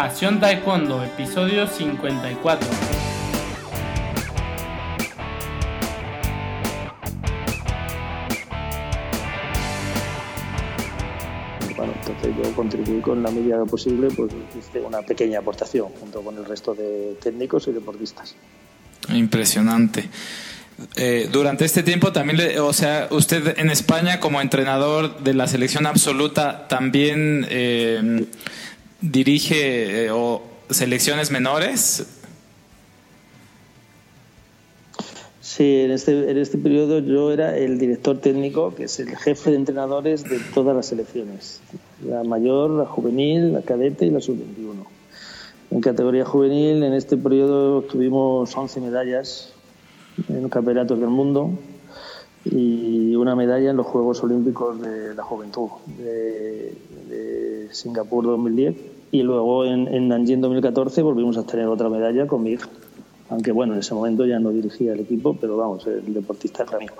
Pasión 0.00 0.38
Taekwondo, 0.40 1.02
episodio 1.02 1.66
54. 1.66 2.68
Bueno, 11.76 11.92
entonces 12.00 12.34
yo 12.42 12.52
contribuí 12.54 13.00
con 13.00 13.22
la 13.22 13.30
medida 13.30 13.62
posible, 13.66 14.08
pues 14.16 14.32
hice 14.58 14.80
una 14.80 15.02
pequeña 15.02 15.40
aportación 15.40 15.88
junto 16.00 16.22
con 16.22 16.36
el 16.38 16.44
resto 16.44 16.74
de 16.74 17.16
técnicos 17.22 17.68
y 17.68 17.72
deportistas. 17.72 18.34
Impresionante. 19.10 20.08
Eh, 20.94 21.28
durante 21.32 21.64
este 21.64 21.82
tiempo 21.82 22.12
también, 22.12 22.36
le- 22.38 22.60
o 22.60 22.72
sea, 22.72 23.08
usted 23.10 23.58
en 23.58 23.70
España 23.70 24.20
como 24.20 24.40
entrenador 24.40 25.20
de 25.20 25.34
la 25.34 25.46
selección 25.46 25.86
absoluta 25.86 26.68
también 26.68 27.46
eh, 27.48 28.26
dirige 29.00 30.06
eh, 30.06 30.10
o 30.10 30.42
selecciones 30.70 31.30
menores. 31.30 32.06
Sí, 35.40 35.80
en 35.80 35.90
este, 35.92 36.30
en 36.30 36.36
este 36.38 36.58
periodo 36.58 36.98
yo 36.98 37.32
era 37.32 37.56
el 37.56 37.78
director 37.78 38.18
técnico, 38.18 38.74
que 38.74 38.84
es 38.84 39.00
el 39.00 39.16
jefe 39.16 39.50
de 39.50 39.56
entrenadores 39.56 40.24
de 40.24 40.38
todas 40.52 40.76
las 40.76 40.86
selecciones. 40.86 41.60
La 42.04 42.24
mayor, 42.24 42.70
la 42.70 42.84
juvenil, 42.84 43.52
la 43.52 43.62
cadete 43.62 44.06
y 44.06 44.10
la 44.10 44.20
sub-21. 44.20 44.84
En 45.70 45.80
categoría 45.80 46.24
juvenil, 46.24 46.82
en 46.82 46.92
este 46.92 47.16
periodo 47.16 47.82
tuvimos 47.82 48.54
11 48.56 48.80
medallas 48.80 49.52
en 50.28 50.48
campeonatos 50.48 50.98
del 51.00 51.10
mundo 51.10 51.58
y 52.44 53.14
una 53.16 53.34
medalla 53.34 53.70
en 53.70 53.76
los 53.76 53.86
Juegos 53.86 54.22
Olímpicos 54.22 54.80
de 54.80 55.14
la 55.14 55.22
Juventud 55.22 55.68
de, 55.98 56.74
de 57.08 57.55
Singapur 57.72 58.24
2010 58.24 58.74
y 59.12 59.22
luego 59.22 59.64
en, 59.64 59.88
en 59.88 60.08
Nanjing 60.08 60.40
2014 60.40 61.02
volvimos 61.02 61.36
a 61.36 61.44
tener 61.46 61.66
otra 61.66 61.88
medalla 61.88 62.26
con 62.26 62.42
mi 62.42 62.52
hija. 62.52 62.68
Aunque 63.28 63.50
bueno, 63.52 63.74
en 63.74 63.80
ese 63.80 63.94
momento 63.94 64.24
ya 64.26 64.38
no 64.38 64.50
dirigía 64.50 64.92
el 64.92 65.00
equipo, 65.00 65.36
pero 65.40 65.56
vamos, 65.56 65.86
el 65.86 66.12
deportista 66.14 66.62
era 66.64 66.76
amigo. 66.76 66.94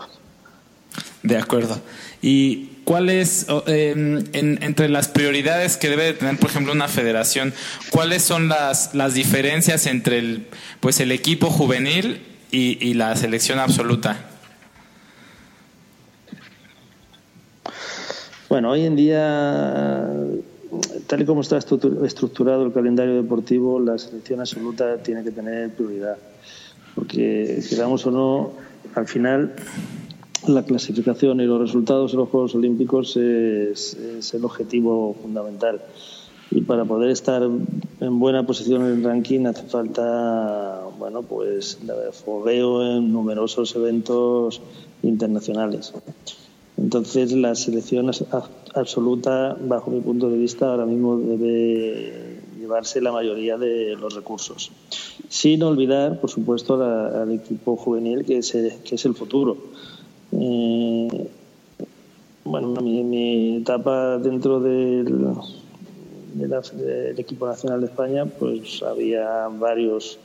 De 1.23 1.36
acuerdo. 1.36 1.77
¿Y 2.23 2.67
cuáles, 2.84 3.48
o, 3.48 3.64
eh, 3.67 3.91
en- 4.33 4.62
entre 4.62 4.89
las 4.89 5.08
prioridades 5.08 5.77
que 5.77 5.89
debe 5.89 6.05
de 6.05 6.12
tener, 6.14 6.39
por 6.39 6.50
ejemplo, 6.50 6.73
una 6.73 6.89
federación, 6.89 7.53
cuáles 7.91 8.23
son 8.23 8.48
las, 8.48 8.95
las 8.95 9.14
diferencias 9.14 9.86
entre 9.86 10.19
el, 10.19 10.47
pues, 10.80 11.01
el 11.01 11.11
equipo 11.12 11.48
juvenil 11.51 12.23
y, 12.53 12.78
y 12.86 12.95
la 12.95 13.14
selección 13.17 13.58
absoluta? 13.58 14.17
Bueno, 18.48 18.70
hoy 18.70 18.84
en 18.84 18.95
día, 18.97 20.08
tal 21.06 21.22
y 21.22 21.24
como 21.24 21.41
está 21.41 21.58
estructu- 21.58 22.05
estructurado 22.05 22.64
el 22.64 22.72
calendario 22.72 23.14
deportivo, 23.14 23.80
la 23.80 23.98
selección 23.98 24.41
absoluta 24.41 24.98
tiene 24.98 25.22
que 25.22 25.30
tener 25.30 25.70
prioridad. 25.70 26.16
Porque, 26.94 27.62
queramos 27.68 28.06
o 28.06 28.10
no, 28.10 28.52
al 28.94 29.06
final 29.06 29.55
la 30.48 30.62
clasificación 30.62 31.41
y 31.41 31.44
los 31.44 31.60
resultados 31.60 32.12
en 32.12 32.20
los 32.20 32.28
Juegos 32.28 32.55
Olímpicos 32.55 33.16
es, 33.16 33.94
es 33.94 34.34
el 34.34 34.44
objetivo 34.44 35.14
fundamental. 35.20 35.80
Y 36.50 36.60
para 36.60 36.84
poder 36.84 37.11
estar 37.11 37.42
en 37.42 38.18
buena 38.20 38.46
posición 38.46 38.83
en 38.83 38.92
el 38.98 39.05
ranking 39.05 39.46
hace 39.46 39.64
falta, 39.64 40.83
bueno, 40.98 41.22
pues 41.22 41.78
fogueo 42.24 42.98
en 42.98 43.12
numerosos 43.12 43.74
eventos 43.74 44.61
internacionales. 45.02 45.92
Entonces, 46.78 47.32
la 47.32 47.55
selección 47.55 48.10
absoluta, 48.74 49.56
bajo 49.60 49.91
mi 49.91 50.00
punto 50.00 50.28
de 50.28 50.36
vista, 50.36 50.70
ahora 50.70 50.84
mismo 50.84 51.16
debe 51.18 52.41
llevarse 52.58 53.00
la 53.00 53.12
mayoría 53.12 53.56
de 53.56 53.96
los 53.96 54.14
recursos. 54.14 54.70
Sin 55.28 55.62
olvidar, 55.62 56.20
por 56.20 56.30
supuesto, 56.30 56.77
la- 56.77 57.22
al 57.22 57.33
equipo 57.33 57.77
juvenil, 57.77 58.24
que 58.24 58.38
es, 58.38 58.52
que 58.52 58.94
es 58.94 59.05
el 59.06 59.14
futuro. 59.14 59.56
Eh, 60.33 61.28
bueno, 62.45 62.68
mi, 62.80 63.02
mi 63.02 63.56
etapa 63.56 64.18
dentro 64.18 64.61
del, 64.61 65.06
equipo 67.17 67.46
nacional 67.46 67.80
de 67.80 67.86
España, 67.86 68.27
pues 68.27 68.83
había 68.83 69.48
varios 69.48 70.18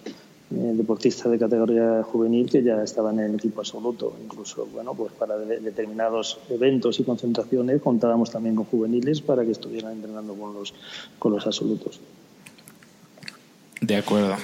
deportistas 0.51 1.31
de 1.31 1.39
categoría 1.39 2.03
juvenil 2.03 2.49
que 2.49 2.61
ya 2.61 2.83
estaban 2.83 3.19
en 3.19 3.25
el 3.31 3.35
equipo 3.35 3.61
absoluto. 3.61 4.15
Incluso, 4.23 4.67
bueno, 4.73 4.93
pues 4.93 5.11
para 5.13 5.37
de- 5.37 5.59
determinados 5.59 6.39
eventos 6.49 6.99
y 6.99 7.03
concentraciones 7.03 7.81
contábamos 7.81 8.31
también 8.31 8.55
con 8.55 8.65
juveniles 8.65 9.21
para 9.21 9.43
que 9.45 9.51
estuvieran 9.51 9.93
entrenando 9.93 10.33
con 10.35 10.53
los, 10.53 10.73
con 11.17 11.31
los 11.31 11.45
absolutos. 11.47 11.99
De 13.79 13.95
acuerdo. 13.95 14.35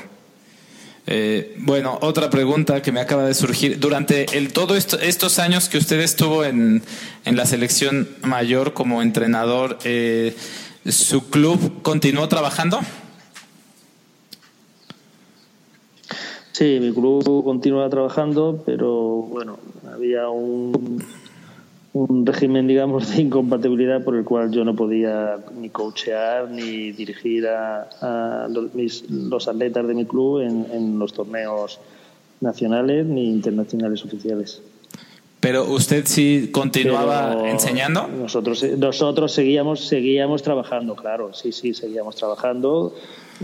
Eh, 1.10 1.56
bueno, 1.60 1.98
otra 2.02 2.30
pregunta 2.30 2.82
que 2.82 2.92
me 2.92 3.00
acaba 3.00 3.24
de 3.26 3.34
surgir. 3.34 3.80
Durante 3.80 4.38
el, 4.38 4.52
todo 4.52 4.76
esto- 4.76 5.00
estos 5.00 5.40
años 5.40 5.70
que 5.70 5.78
usted 5.78 6.00
estuvo 6.02 6.44
en, 6.44 6.84
en 7.26 7.36
la 7.38 7.46
selección 7.46 8.10
mayor 8.24 8.74
como 8.74 9.02
entrenador, 9.02 9.78
eh, 9.86 10.36
¿su 10.86 11.30
club 11.30 11.82
continuó 11.82 12.28
trabajando? 12.28 12.80
Sí, 16.58 16.80
mi 16.82 16.92
club 16.92 17.44
continúa 17.44 17.88
trabajando, 17.88 18.64
pero 18.66 18.90
bueno, 19.36 19.60
había 19.94 20.28
un, 20.30 21.04
un 21.94 22.26
régimen, 22.26 22.66
digamos, 22.66 23.12
de 23.16 23.22
incompatibilidad 23.22 24.04
por 24.04 24.16
el 24.16 24.24
cual 24.24 24.50
yo 24.52 24.66
no 24.66 24.76
podía 24.76 25.38
ni 25.62 25.70
coachear 25.70 26.50
ni 26.50 26.92
dirigir 26.94 27.46
a, 27.48 27.88
a 28.02 28.48
los, 28.50 28.74
mis- 28.74 29.08
los 29.08 29.48
atletas 29.48 29.88
de 29.88 29.94
mi 29.94 30.06
club 30.06 30.42
en, 30.42 30.66
en 30.74 30.98
los 30.98 31.14
torneos 31.14 31.80
nacionales 32.42 33.06
ni 33.06 33.30
internacionales 33.30 34.04
oficiales. 34.04 34.60
Pero 35.40 35.66
usted 35.66 36.06
sí 36.08 36.50
continuaba 36.52 37.36
Pero 37.36 37.46
enseñando. 37.52 38.08
Nosotros, 38.08 38.64
nosotros 38.80 39.32
seguíamos, 39.32 39.82
seguíamos 39.88 40.42
trabajando, 40.42 40.96
claro, 40.96 41.36
sí, 41.36 41.52
sí, 41.52 41.76
seguíamos 41.76 42.16
trabajando. 42.16 42.96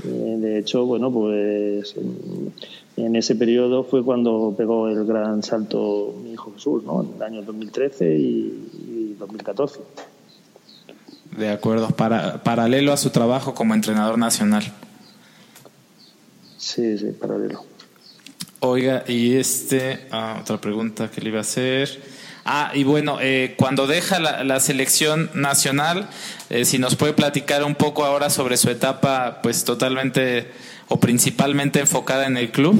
Eh, 0.05 0.37
de 0.39 0.59
hecho, 0.59 0.85
bueno, 0.85 1.11
pues 1.11 1.95
en, 1.95 2.53
en 2.97 3.15
ese 3.15 3.35
periodo 3.35 3.83
fue 3.83 4.03
cuando 4.03 4.53
pegó 4.57 4.87
el 4.87 5.05
gran 5.05 5.43
salto 5.43 6.15
mi 6.23 6.33
hijo 6.33 6.51
Jesús, 6.53 6.83
¿no? 6.83 7.03
En 7.03 7.15
el 7.15 7.23
año 7.23 7.41
2013 7.43 8.15
y, 8.17 8.69
y 8.87 9.15
2014. 9.19 9.79
De 11.37 11.49
acuerdo, 11.49 11.89
para, 11.89 12.43
paralelo 12.43 12.93
a 12.93 12.97
su 12.97 13.09
trabajo 13.09 13.53
como 13.53 13.73
entrenador 13.73 14.17
nacional. 14.17 14.63
Sí, 16.57 16.97
sí, 16.97 17.07
paralelo. 17.19 17.63
Oiga, 18.59 19.03
y 19.07 19.33
este, 19.33 20.07
ah, 20.11 20.39
otra 20.41 20.61
pregunta 20.61 21.09
que 21.09 21.21
le 21.21 21.29
iba 21.29 21.39
a 21.39 21.41
hacer. 21.41 22.01
Ah, 22.45 22.71
y 22.73 22.83
bueno, 22.83 23.19
eh, 23.21 23.55
cuando 23.57 23.87
deja 23.87 24.19
la, 24.19 24.59
selección 24.59 25.29
nacional, 25.33 26.09
eh, 26.49 26.65
si 26.65 26.77
nos 26.77 26.95
puede 26.95 27.13
platicar 27.13 27.63
un 27.63 27.75
poco 27.75 28.03
ahora 28.03 28.29
sobre 28.29 28.57
su 28.57 28.69
etapa, 28.69 29.39
pues 29.41 29.63
totalmente 29.63 30.51
o 30.89 30.99
principalmente 30.99 31.79
enfocada 31.79 32.25
en 32.27 32.35
el 32.35 32.51
club. 32.51 32.75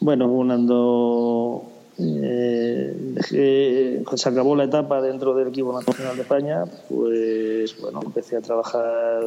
Bueno, 0.00 0.28
cuando 0.28 1.70
eh, 2.02 2.94
dejé- 3.14 4.02
se 4.16 4.28
acabó 4.28 4.56
la 4.56 4.64
etapa 4.64 5.00
dentro 5.02 5.34
del 5.34 5.48
equipo 5.48 5.72
nacional 5.72 6.16
de 6.16 6.22
España, 6.22 6.64
pues 6.88 7.80
bueno, 7.80 8.00
empecé 8.04 8.36
a 8.36 8.40
trabajar 8.40 9.22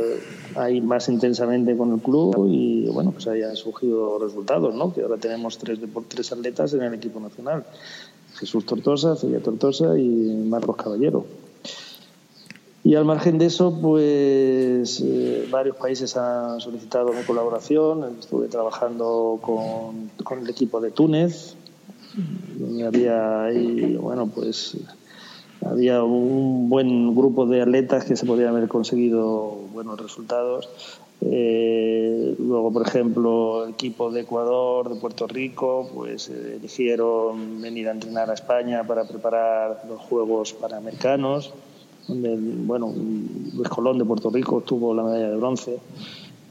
ahí 0.55 0.81
más 0.81 1.07
intensamente 1.09 1.77
con 1.77 1.93
el 1.93 1.99
club 1.99 2.47
y 2.49 2.87
bueno, 2.89 3.11
pues 3.11 3.27
ahí 3.27 3.41
han 3.43 3.55
surgido 3.55 4.17
resultados, 4.19 4.73
¿no? 4.75 4.93
Que 4.93 5.01
ahora 5.01 5.17
tenemos 5.17 5.57
tres, 5.57 5.79
tres 6.07 6.31
atletas 6.31 6.73
en 6.73 6.81
el 6.83 6.93
equipo 6.93 7.19
nacional. 7.19 7.63
Jesús 8.35 8.65
Tortosa, 8.65 9.15
Celia 9.15 9.39
Tortosa 9.41 9.97
y 9.97 10.45
Marcos 10.49 10.75
Caballero. 10.75 11.25
Y 12.85 12.95
al 12.95 13.05
margen 13.05 13.37
de 13.37 13.45
eso, 13.45 13.79
pues 13.81 14.99
eh, 15.01 15.47
varios 15.49 15.77
países 15.77 16.17
han 16.17 16.59
solicitado 16.59 17.13
mi 17.13 17.21
colaboración. 17.23 18.03
Estuve 18.19 18.47
trabajando 18.49 19.39
con 19.41 20.39
el 20.41 20.49
equipo 20.49 20.81
de 20.81 20.91
Túnez, 20.91 21.55
donde 22.57 22.85
había 22.85 23.43
ahí, 23.43 23.95
bueno, 23.95 24.27
pues 24.27 24.77
había 25.65 26.03
un 26.03 26.69
buen 26.69 27.15
grupo 27.15 27.45
de 27.45 27.61
atletas 27.61 28.05
que 28.05 28.15
se 28.15 28.25
podían 28.25 28.49
haber 28.49 28.67
conseguido 28.67 29.57
buenos 29.73 29.99
resultados. 29.99 30.69
Eh, 31.21 32.35
luego, 32.37 32.73
por 32.73 32.85
ejemplo, 32.85 33.63
el 33.63 33.71
equipo 33.71 34.11
de 34.11 34.21
Ecuador, 34.21 34.93
de 34.93 34.99
Puerto 34.99 35.25
Rico, 35.27 35.89
pues 35.93 36.29
eh, 36.29 36.57
eligieron 36.57 37.61
venir 37.61 37.87
a 37.87 37.91
entrenar 37.91 38.29
a 38.29 38.33
España 38.33 38.83
para 38.85 39.05
preparar 39.05 39.83
los 39.87 39.99
Juegos 40.01 40.53
Panamericanos 40.53 41.53
donde 42.07 42.35
bueno, 42.37 42.93
Luis 43.53 43.69
Colón 43.69 43.97
de 43.97 44.05
Puerto 44.05 44.29
Rico 44.29 44.61
tuvo 44.61 44.93
la 44.93 45.03
medalla 45.03 45.29
de 45.29 45.37
bronce. 45.37 45.79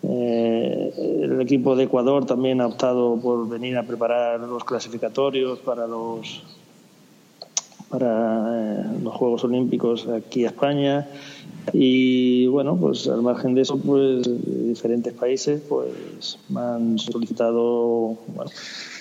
Eh, 0.04 1.20
el 1.22 1.40
equipo 1.40 1.76
de 1.76 1.84
Ecuador 1.84 2.26
también 2.26 2.60
ha 2.60 2.66
optado 2.66 3.16
por 3.20 3.48
venir 3.48 3.76
a 3.76 3.84
preparar 3.84 4.40
los 4.40 4.64
clasificatorios 4.64 5.60
para 5.60 5.86
los 5.86 6.42
para 7.88 8.46
eh, 8.48 8.84
los 9.02 9.14
Juegos 9.14 9.44
Olímpicos 9.44 10.08
aquí 10.08 10.44
a 10.44 10.48
España. 10.48 11.06
Y 11.72 12.46
bueno, 12.48 12.76
pues 12.76 13.06
al 13.06 13.22
margen 13.22 13.54
de 13.54 13.62
eso, 13.62 13.78
pues 13.78 14.28
diferentes 14.68 15.12
países 15.12 15.60
pues 15.68 16.38
me 16.48 16.60
han 16.60 16.98
solicitado 16.98 18.18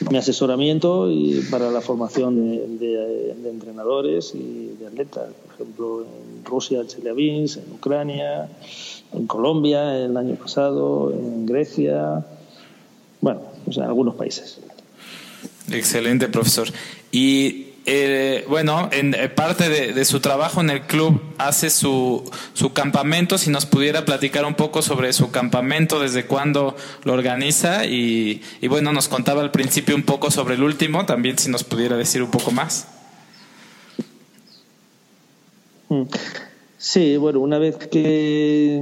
mi 0.10 0.18
asesoramiento 0.18 1.12
y 1.12 1.42
para 1.50 1.72
la 1.72 1.82
formación 1.82 2.78
de, 2.78 3.36
entrenadores 3.46 4.34
y 4.36 4.76
de 4.80 4.88
atletas. 4.88 5.30
Por 5.44 5.54
ejemplo, 5.56 6.02
en 6.04 6.46
Rusia, 6.46 6.86
Chelyabinsk, 6.86 7.58
en 7.58 7.74
Ucrania, 7.74 8.50
en 9.14 9.28
Colombia 9.28 9.98
el 9.98 10.16
año 10.16 10.36
pasado, 10.36 11.12
en 11.12 11.46
Grecia, 11.46 12.26
bueno, 13.22 13.42
o 13.66 13.72
sea, 13.72 13.84
en 13.84 13.90
algunos 13.90 14.16
países. 14.16 14.60
Excelente, 15.72 16.28
profesor. 16.28 16.68
Y 17.12 17.71
eh, 17.86 18.46
bueno, 18.48 18.90
en 18.92 19.16
eh, 19.16 19.28
parte 19.30 19.70
de, 19.70 20.06
su 20.06 20.20
trabajo 20.20 20.62
en 20.62 20.70
el 20.70 20.82
club 20.82 21.22
hace 21.38 21.70
su, 21.70 22.24
campamento. 22.74 23.38
Si 23.38 23.50
nos 23.50 23.66
pudiera 23.66 24.06
platicar 24.06 24.46
un 24.46 24.54
poco 24.54 24.82
sobre 24.82 25.14
su 25.14 25.32
campamento, 25.32 26.00
desde 26.00 26.26
cuándo 26.26 26.76
lo 27.04 27.14
organiza 27.14 27.86
y, 27.86 28.42
bueno, 28.68 28.94
nos 28.94 29.08
contaba 29.08 29.42
al 29.42 29.52
principio 29.52 29.96
un 29.96 30.04
poco 30.04 30.30
sobre 30.30 30.56
el 30.56 30.64
último. 30.64 31.06
También 31.06 31.38
si 31.38 31.50
nos 31.50 31.64
pudiera 31.64 31.98
decir 31.98 32.22
un 32.22 32.32
poco 32.32 32.52
más. 32.52 32.88
Mm. 35.90 36.04
Sí, 36.78 37.18
bueno, 37.18 37.40
una 37.40 37.60
vez 37.60 37.78
que 37.78 38.82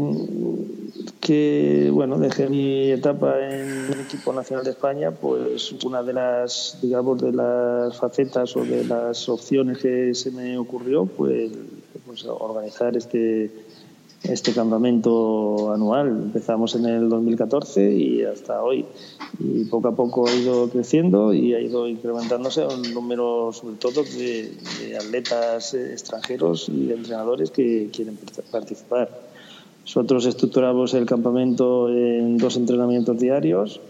que 1.20 1.90
bueno 1.92 2.18
dejé 2.18 2.50
mi 2.50 2.92
etapa 2.92 3.40
en 3.40 3.92
el 3.92 4.00
equipo 4.02 4.34
nacional 4.34 4.66
de 4.66 4.72
España 4.72 5.12
pues 5.12 5.72
una 5.84 6.04
de 6.04 6.14
las 6.14 6.78
digamos 6.82 7.22
de 7.22 7.32
las 7.32 7.98
facetas 7.98 8.56
o 8.56 8.64
de 8.64 8.86
las 8.86 9.30
opciones 9.30 9.78
que 9.78 10.14
se 10.14 10.32
me 10.32 10.58
ocurrió 10.58 11.06
pues, 11.06 11.52
organizar 12.26 12.98
este 12.98 13.52
este 14.24 14.54
campamento 14.54 15.72
anual. 15.74 16.10
Empezamos 16.10 16.76
en 16.76 16.86
el 16.86 17.08
2014 17.08 17.92
y 17.94 18.24
hasta 18.24 18.62
hoy. 18.62 18.86
Y 19.40 19.64
poco 19.66 19.88
a 19.88 19.96
poco 19.96 20.28
ha 20.28 20.36
ido 20.36 20.70
creciendo 20.70 21.34
y 21.34 21.54
ha 21.54 21.62
ido 21.62 21.88
incrementándose 21.88 22.66
un 22.66 22.94
número 22.94 23.54
sobre 23.54 23.76
todo 23.78 24.04
de, 24.04 24.52
de 24.82 24.98
atletas 24.98 25.74
extranjeros 25.74 26.68
y 26.68 26.92
entrenadores 26.92 27.50
que 27.50 27.90
quieren 27.94 28.20
participar 28.52 29.29
nosotros 29.90 30.28
estructuramos 30.28 30.94
el 30.94 31.08
campamento 31.08 31.90
en 31.90 32.38
dos 32.38 32.58
entrenamientos 32.58 33.18
diarios. 33.18 33.82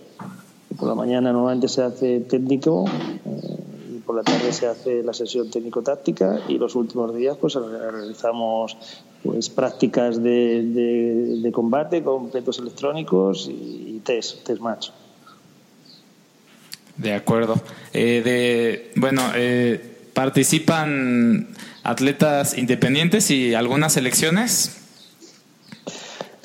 Por 0.77 0.87
la 0.87 0.95
mañana 0.95 1.33
normalmente 1.33 1.67
se 1.67 1.83
hace 1.83 2.21
técnico 2.21 2.85
eh, 3.25 3.97
y 3.97 3.99
por 3.99 4.15
la 4.15 4.23
tarde 4.23 4.53
se 4.53 4.67
hace 4.67 5.03
la 5.03 5.13
sesión 5.13 5.51
técnico-táctica 5.51 6.39
y 6.47 6.57
los 6.57 6.75
últimos 6.75 7.13
días 7.13 7.35
pues 7.35 7.55
realizamos 7.55 8.77
pues 9.21 9.49
prácticas 9.49 10.23
de, 10.23 11.51
combate 11.53 12.01
con 12.01 12.29
petos 12.29 12.59
electrónicos 12.59 13.49
y 13.51 14.01
test, 14.05 14.45
test 14.45 14.61
match. 14.61 14.91
De 16.95 17.13
acuerdo. 17.13 17.55
Eh, 17.91 18.21
de, 18.23 18.91
bueno, 18.95 19.21
eh, 19.35 19.97
¿participan 20.13 21.49
atletas 21.83 22.57
independientes 22.57 23.29
y 23.31 23.53
algunas 23.53 23.91
selecciones? 23.91 24.79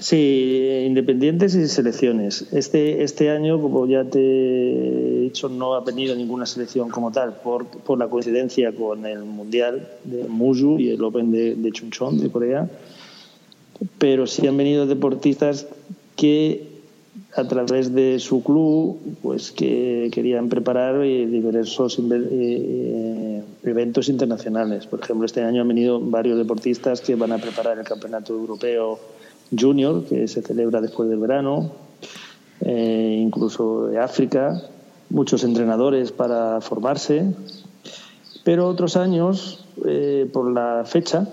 Sí, 0.05 0.85
independientes 0.87 1.55
y 1.55 1.67
selecciones. 1.67 2.45
Este, 2.53 3.03
este 3.05 3.31
año, 3.31 3.59
como 3.59 3.87
ya 3.87 4.05
te 4.05 4.21
he 4.21 5.21
dicho, 5.21 5.49
no 5.49 5.73
ha 5.73 5.81
venido 5.81 6.15
ninguna 6.15 6.45
selección 6.45 6.91
como 6.91 7.11
tal, 7.11 7.37
por, 7.43 7.67
por 7.67 7.99
la 7.99 8.07
coincidencia 8.07 8.71
con 8.73 9.07
el 9.07 9.21
Mundial 9.21 9.89
de 10.05 10.25
Muju 10.25 10.79
y 10.79 10.91
el 10.91 11.03
Open 11.03 11.31
de, 11.33 11.55
de 11.55 11.73
Chuncheon 11.73 12.21
de 12.21 12.31
Corea. 12.31 12.69
Pero 13.97 14.27
sí 14.27 14.47
han 14.47 14.59
venido 14.59 14.87
deportistas 14.87 15.69
que 16.17 16.69
a 17.35 17.49
través 17.49 17.95
de 17.95 18.19
su 18.19 18.43
club 18.45 18.99
pues 19.23 19.53
que 19.53 20.11
querían 20.13 20.51
preparar 20.51 21.03
eh, 21.03 21.27
diversos 21.27 21.99
eh, 21.99 23.43
eventos 23.63 24.11
internacionales. 24.11 24.87
Por 24.87 25.01
ejemplo, 25.01 25.25
este 25.25 25.41
año 25.41 25.63
han 25.63 25.69
venido 25.69 25.99
varios 25.99 26.37
deportistas 26.37 27.01
que 27.01 27.15
van 27.15 27.33
a 27.33 27.39
preparar 27.39 27.79
el 27.79 27.85
Campeonato 27.87 28.35
Europeo 28.35 28.99
Junior, 29.59 30.05
que 30.05 30.29
se 30.29 30.43
celebra 30.43 30.81
después 30.81 31.09
del 31.09 31.19
verano, 31.19 31.73
eh, 32.61 33.19
incluso 33.21 33.87
de 33.87 33.99
África, 33.99 34.63
muchos 35.11 35.45
entrenadores 35.45 36.13
para 36.13 36.61
formarse, 36.61 37.35
pero 38.45 38.69
otros 38.69 38.97
años, 38.97 39.65
eh, 39.87 40.29
por 40.33 40.51
la 40.51 40.85
fecha, 40.85 41.29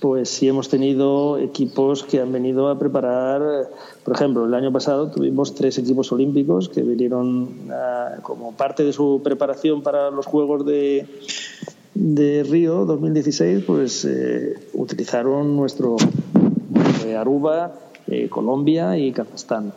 pues 0.00 0.28
sí 0.28 0.46
hemos 0.46 0.68
tenido 0.68 1.38
equipos 1.38 2.04
que 2.04 2.20
han 2.20 2.30
venido 2.30 2.68
a 2.68 2.78
preparar, 2.78 3.70
por 4.04 4.14
ejemplo, 4.14 4.44
el 4.44 4.54
año 4.54 4.72
pasado 4.72 5.10
tuvimos 5.10 5.54
tres 5.54 5.78
equipos 5.78 6.12
olímpicos 6.12 6.68
que 6.68 6.82
vinieron 6.82 7.48
como 8.22 8.52
parte 8.52 8.84
de 8.84 8.92
su 8.92 9.20
preparación 9.24 9.82
para 9.82 10.10
los 10.10 10.26
Juegos 10.26 10.64
de, 10.66 11.06
de 11.94 12.44
Río 12.44 12.84
2016, 12.84 13.64
pues 13.66 14.04
eh, 14.04 14.54
utilizaron 14.74 15.56
nuestro 15.56 15.96
Aruba, 17.14 17.72
eh, 18.08 18.28
Colombia 18.28 18.96
y 18.98 19.12
Kazajstán. 19.12 19.72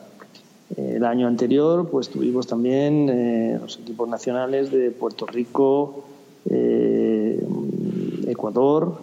Eh, 0.76 0.94
el 0.96 1.06
año 1.06 1.28
anterior 1.28 1.90
pues 1.90 2.10
tuvimos 2.10 2.48
también 2.48 3.10
eh, 3.10 3.60
los 3.62 3.78
equipos 3.80 4.08
nacionales 4.08 4.72
de 4.72 4.92
Puerto 4.92 5.26
Rico, 5.26 6.06
Ecuador, 8.28 8.94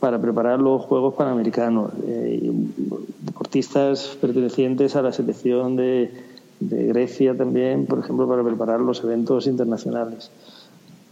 para 0.00 0.20
preparar 0.20 0.58
los 0.58 0.82
Juegos 0.82 1.14
Panamericanos. 1.14 1.92
deportistas 3.20 4.16
pertenecientes 4.20 4.96
a 4.96 5.02
la 5.02 5.12
selección 5.12 5.76
de, 5.76 6.10
de 6.58 6.86
Grecia 6.86 7.36
también, 7.36 7.86
por 7.86 7.98
ejemplo, 8.00 8.26
para 8.26 8.42
preparar 8.42 8.80
los 8.80 9.04
eventos 9.04 9.46
internacionales. 9.46 10.30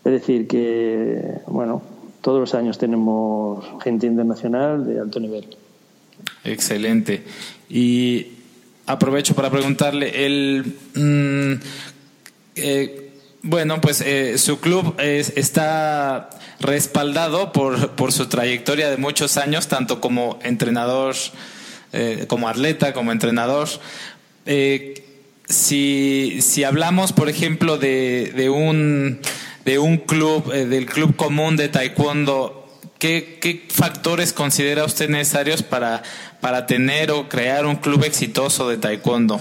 Es 0.05 0.13
decir, 0.13 0.49
que, 0.49 1.43
bueno, 1.47 1.83
todos 2.23 2.41
los 2.41 2.55
años 2.55 2.79
tenemos 2.79 3.65
gente 3.83 4.07
internacional 4.07 4.87
de 4.87 5.01
alto 5.01 5.21
nivel. 5.21 5.47
Excelente. 6.45 7.23
Y 7.69 8.39
aprovecho 8.87 9.35
para 9.35 9.51
preguntarle, 9.51 10.27
el, 10.27 10.65
mm, 10.95 11.53
eh, 12.57 13.11
bueno, 13.43 13.81
pues 13.81 14.01
eh, 14.01 14.39
su 14.39 14.59
club 14.61 14.95
está 14.99 16.31
respaldado 16.61 17.53
por, 17.53 17.91
por, 17.93 18.13
su 18.13 18.27
trayectoria 18.27 18.91
de 18.91 18.97
muchos 18.97 19.37
años, 19.37 19.69
tanto 19.69 20.01
como 20.01 20.39
entrenador, 20.43 21.15
eh, 21.93 22.25
como 22.29 22.49
atleta, 22.49 22.93
como 22.93 23.13
entrenador. 23.13 23.69
si, 25.49 26.39
si 26.41 26.65
hablamos, 26.65 27.13
por 27.13 27.29
ejemplo, 27.29 27.79
de, 27.79 28.33
de 28.35 28.51
un 28.51 29.21
de 29.65 29.79
un 29.79 29.99
club, 29.99 30.51
del 30.51 30.87
club 30.87 31.15
común 31.15 31.57
de 31.57 31.69
taekwondo 31.69 32.58
¿Qué, 32.99 33.67
factores 33.69 34.33
considera 34.33 34.85
usted 34.85 35.09
necesarios 35.09 35.63
para, 35.63 36.03
para 36.41 36.67
tener 36.67 37.13
o 37.13 37.29
crear 37.29 37.65
un 37.65 37.77
club 37.77 38.05
exitoso 38.05 38.69
de 38.69 38.77
taekwondo? 38.77 39.39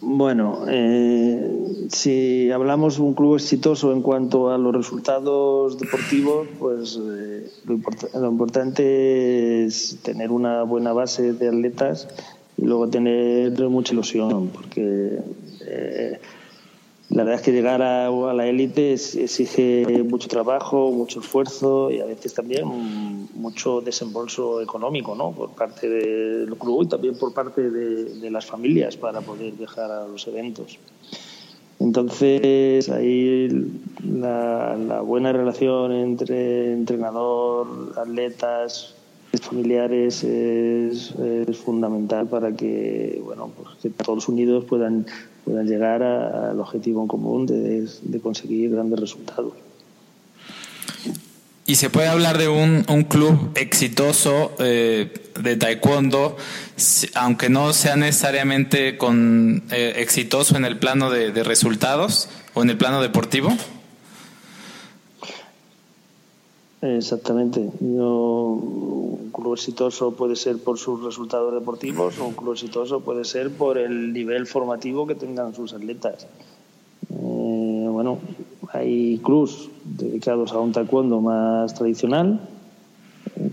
Bueno, 0.00 0.64
eh, 0.68 1.86
si 1.90 2.50
hablamos 2.50 2.96
de 2.96 3.02
un 3.02 3.14
club 3.14 3.34
exitoso 3.34 3.92
en 3.92 4.00
cuanto 4.00 4.50
a 4.50 4.56
los 4.56 4.74
resultados 4.74 5.76
deportivos, 5.78 6.46
pues 6.58 6.98
eh, 7.02 7.50
lo, 7.66 8.30
importante 8.30 9.64
es 9.64 9.98
tener 10.02 10.30
una 10.30 10.62
buena 10.62 10.92
base 10.92 11.32
de 11.32 11.48
atletas 11.48 12.08
y 12.56 12.64
luego 12.64 12.88
tener 12.88 13.52
mucha 13.68 13.92
ilusión, 13.92 14.48
porque 14.48 15.18
eh, 15.66 16.20
la 17.10 17.24
verdad 17.24 17.40
es 17.40 17.42
que 17.42 17.52
llegar 17.52 17.80
a, 17.80 18.10
la 18.10 18.46
élite 18.46 18.92
exige 18.92 20.04
mucho 20.04 20.28
trabajo, 20.28 20.92
mucho 20.92 21.20
esfuerzo 21.20 21.90
y 21.90 22.00
a 22.00 22.04
veces 22.04 22.34
también 22.34 23.28
mucho 23.34 23.80
desembolso 23.80 24.60
económico 24.60 25.14
¿no? 25.14 25.32
por 25.32 25.50
parte 25.50 25.88
del 25.88 26.54
club 26.56 26.82
y 26.82 26.88
también 26.88 27.16
por 27.16 27.32
parte 27.32 27.70
de, 27.70 28.30
las 28.30 28.44
familias 28.44 28.98
para 28.98 29.22
poder 29.22 29.52
viajar 29.52 29.90
a 29.90 30.06
los 30.06 30.26
eventos. 30.28 30.78
Entonces, 31.80 32.90
ahí 32.90 33.48
la, 34.04 35.00
buena 35.02 35.32
relación 35.32 35.92
entre 35.92 36.72
entrenador, 36.72 37.94
atletas, 37.96 38.94
familiares 39.40 40.24
es, 40.24 41.14
fundamental 41.64 42.26
para 42.28 42.52
que, 42.52 43.20
bueno, 43.24 43.50
pues 43.56 43.94
todos 43.96 44.28
unidos 44.28 44.64
puedan 44.64 45.06
puedan 45.48 45.66
llegar 45.66 46.02
al 46.02 46.60
objetivo 46.60 47.00
en 47.00 47.08
común 47.08 47.46
de, 47.46 48.20
conseguir 48.20 48.70
grandes 48.70 49.00
resultados. 49.00 49.54
Y 51.64 51.76
se 51.76 51.88
puede 51.88 52.08
hablar 52.08 52.36
de 52.36 52.48
un, 52.48 52.84
un 52.88 53.04
club 53.04 53.52
exitoso 53.54 54.52
eh, 54.58 55.10
de 55.40 55.56
taekwondo, 55.56 56.36
aunque 57.14 57.48
no 57.48 57.72
sea 57.72 57.96
necesariamente 57.96 58.98
con, 58.98 59.64
eh, 59.70 59.94
exitoso 59.96 60.56
en 60.56 60.66
el 60.66 60.78
plano 60.78 61.10
de, 61.10 61.32
de, 61.32 61.42
resultados 61.42 62.28
o 62.52 62.62
en 62.62 62.70
el 62.70 62.76
plano 62.76 63.00
deportivo. 63.00 63.50
Exactamente. 66.80 67.70
un 67.80 69.30
club 69.32 69.54
exitoso 69.54 70.12
puede 70.12 70.36
ser 70.36 70.58
por 70.58 70.78
sus 70.78 71.02
resultados 71.02 71.52
deportivos 71.52 72.18
o 72.18 72.26
un 72.26 72.34
club 72.34 72.52
exitoso 72.52 73.00
puede 73.00 73.24
ser 73.24 73.50
por 73.50 73.78
el 73.78 74.12
nivel 74.12 74.46
formativo 74.46 75.06
que 75.06 75.14
tengan 75.14 75.54
sus 75.54 75.72
atletas. 75.72 76.26
Eh, 77.10 77.86
bueno, 77.90 78.18
hay 78.72 79.18
clubs 79.24 79.68
dedicados 79.84 80.52
a 80.52 80.60
un 80.60 80.72
taekwondo 80.72 81.20
más 81.20 81.74
tradicional 81.74 82.40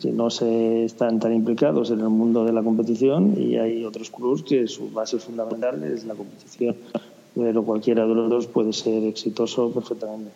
que 0.02 0.12
no 0.12 0.30
se 0.30 0.86
están 0.86 1.20
tan 1.20 1.34
implicados 1.34 1.92
en 1.92 2.00
el 2.00 2.10
mundo 2.10 2.44
de 2.44 2.54
la 2.54 2.62
competición 2.64 3.36
y 3.38 3.58
hay 3.58 3.86
otros 3.86 4.10
clubs 4.10 4.44
que 4.44 4.68
su 4.68 4.92
base 4.92 5.18
fundamental 5.18 5.84
es 5.84 6.06
la 6.06 6.16
competición. 6.16 6.76
Pero 7.34 7.64
cualquiera 7.64 8.06
de 8.06 8.16
los 8.16 8.30
dos 8.30 8.48
puede 8.48 8.72
ser 8.72 9.04
exitoso 9.04 9.72
perfectamente. 9.72 10.32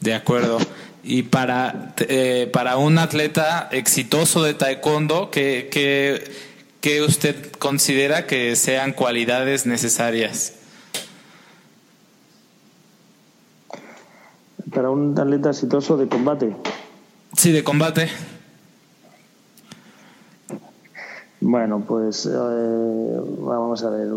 De 0.00 0.14
acuerdo. 0.14 0.58
Y 1.02 1.22
para, 1.22 1.94
eh, 2.00 2.50
para 2.52 2.76
un 2.76 2.98
atleta 2.98 3.68
exitoso 3.70 4.42
de 4.42 4.54
taekwondo, 4.54 5.30
¿qué, 5.30 5.68
qué, 5.70 7.02
usted 7.02 7.52
considera 7.52 8.26
que 8.26 8.56
sean 8.56 8.92
cualidades 8.92 9.66
necesarias? 9.66 10.54
Para 14.74 14.90
un 14.90 15.18
atleta 15.18 15.50
exitoso 15.50 15.96
de 15.96 16.08
combate. 16.08 16.56
Sí, 17.34 17.52
de 17.52 17.64
combate. 17.64 18.08
Bueno, 21.40 21.84
pues 21.86 22.26
eh, 22.26 23.20
vamos 23.38 23.84
a 23.84 23.90
ver. 23.90 24.08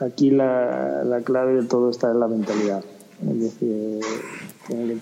Aquí 0.00 0.30
la, 0.30 1.02
la 1.04 1.20
clave 1.20 1.54
de 1.54 1.64
todo 1.64 1.90
está 1.90 2.10
en 2.10 2.20
la 2.20 2.28
mentalidad. 2.28 2.82
Es 3.28 3.40
decir, 3.40 4.00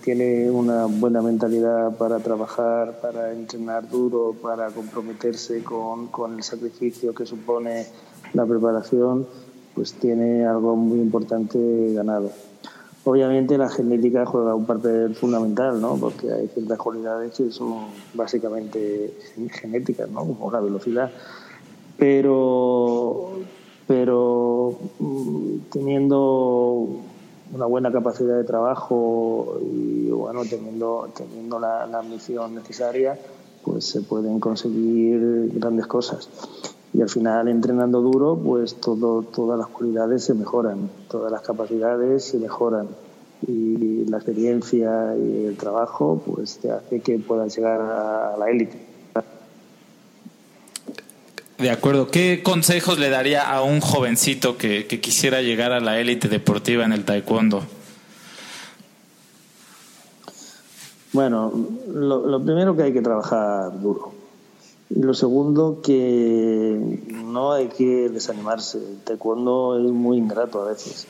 tiene 0.03 0.51
una 0.51 0.87
buena 0.87 1.23
mentalidad 1.23 1.97
para 1.97 2.19
trabajar, 2.19 3.01
para 3.01 3.33
entrenar 3.33 3.89
duro, 3.89 4.35
para 4.41 4.69
comprometerse 4.71 5.63
con, 5.63 6.09
con 6.09 6.37
el 6.37 6.43
sacrificio 6.43 7.15
que 7.15 7.27
supone 7.27 7.87
la 8.33 8.47
preparación, 8.47 9.27
pues 9.75 9.95
tiene 9.95 10.47
algo 10.47 10.77
muy 10.77 11.01
importante 11.01 11.59
ganado. 11.93 12.31
Obviamente 13.05 13.57
la 13.57 13.69
genética 13.69 14.27
juega 14.27 14.55
un 14.55 14.67
papel 14.67 15.15
fundamental, 15.15 15.81
¿no? 15.81 15.97
Porque 15.97 16.31
hay 16.31 16.49
ciertas 16.49 16.79
cualidades 16.79 17.35
que 17.35 17.51
son 17.51 17.87
básicamente 18.13 19.15
genéticas, 19.53 20.11
¿no? 20.11 20.21
Como 20.21 20.51
la 20.51 20.61
velocidad. 20.61 21.11
Pero, 21.97 23.39
pero 23.87 24.79
mm, 24.99 25.57
teniendo 25.73 27.01
una 27.53 27.67
buena 27.67 27.91
capacidad 27.91 28.37
de 28.37 28.45
trabajo 28.45 29.59
y 29.63 30.11
bueno 30.11 30.43
teniendo 30.45 31.09
teniendo 31.17 31.59
la, 31.59 31.85
ambición 31.85 32.55
necesaria 32.55 33.19
pues 33.65 33.85
se 33.85 34.03
pueden 34.03 34.41
conseguir 34.41 35.51
grandes 35.55 35.87
cosas. 35.87 36.29
Y 36.95 37.03
al 37.03 37.09
final 37.09 37.49
entrenando 37.49 38.01
duro 38.01 38.37
pues 38.37 38.77
todo 38.77 39.23
todas 39.23 39.59
las 39.59 39.69
cualidades 39.69 40.25
se 40.25 40.35
mejoran 40.35 40.91
todas 41.09 41.31
las 41.31 41.43
capacidades 41.43 42.25
se 42.25 42.39
mejoran. 42.39 42.89
Y 43.47 44.05
la 44.07 44.17
experiencia 44.17 45.15
y 45.17 45.47
el 45.47 45.57
trabajo 45.57 46.21
pues 46.27 46.59
te 46.59 46.73
hace 46.73 47.01
que 47.01 47.19
puedas 47.19 47.55
llegar 47.55 47.81
a 47.81 48.37
la 48.37 48.51
élite 48.51 48.88
de 51.59 51.71
acuerdo. 51.71 52.09
¿Qué 52.09 52.43
consejos 52.43 52.99
le 52.99 53.11
daría 53.11 53.51
a 53.51 53.63
un 53.63 53.81
jovencito 53.81 54.57
que, 54.57 54.87
quisiera 54.87 55.43
llegar 55.43 55.73
a 55.73 55.81
la 55.81 55.99
élite 56.01 56.29
deportiva 56.29 56.85
en 56.85 56.93
el 56.93 57.05
taekwondo? 57.05 57.63
Bueno, 61.13 61.53
lo, 61.93 62.43
primero 62.45 62.77
que 62.77 62.85
hay 62.85 62.93
que 62.93 63.03
trabajar 63.03 63.81
duro. 63.81 64.13
Y 64.91 65.01
lo 65.03 65.15
segundo 65.15 65.81
que 65.83 67.01
no 67.25 67.53
hay 67.53 67.69
que 67.69 68.09
desanimarse. 68.09 68.79
El 68.79 68.99
taekwondo 68.99 69.79
es 69.85 69.91
muy 69.91 70.19
ingrato 70.19 70.63
a 70.63 70.71
veces. 70.71 71.07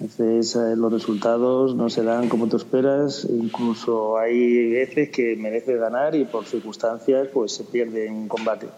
A 0.00 0.04
veces 0.04 0.54
eh, 0.54 0.76
los 0.76 0.92
resultados 0.92 1.74
no 1.74 1.90
se 1.90 2.04
dan 2.04 2.28
como 2.28 2.46
tú 2.46 2.56
esperas. 2.56 3.26
Incluso 3.28 4.16
hay 4.16 4.70
veces 4.70 5.10
que 5.10 5.34
merece 5.36 5.76
ganar 5.76 6.14
y 6.14 6.24
por 6.24 6.46
circunstancias 6.46 7.28
pues 7.34 7.52
se 7.52 7.64
pierde 7.64 8.06
en 8.06 8.28
combate. 8.28 8.68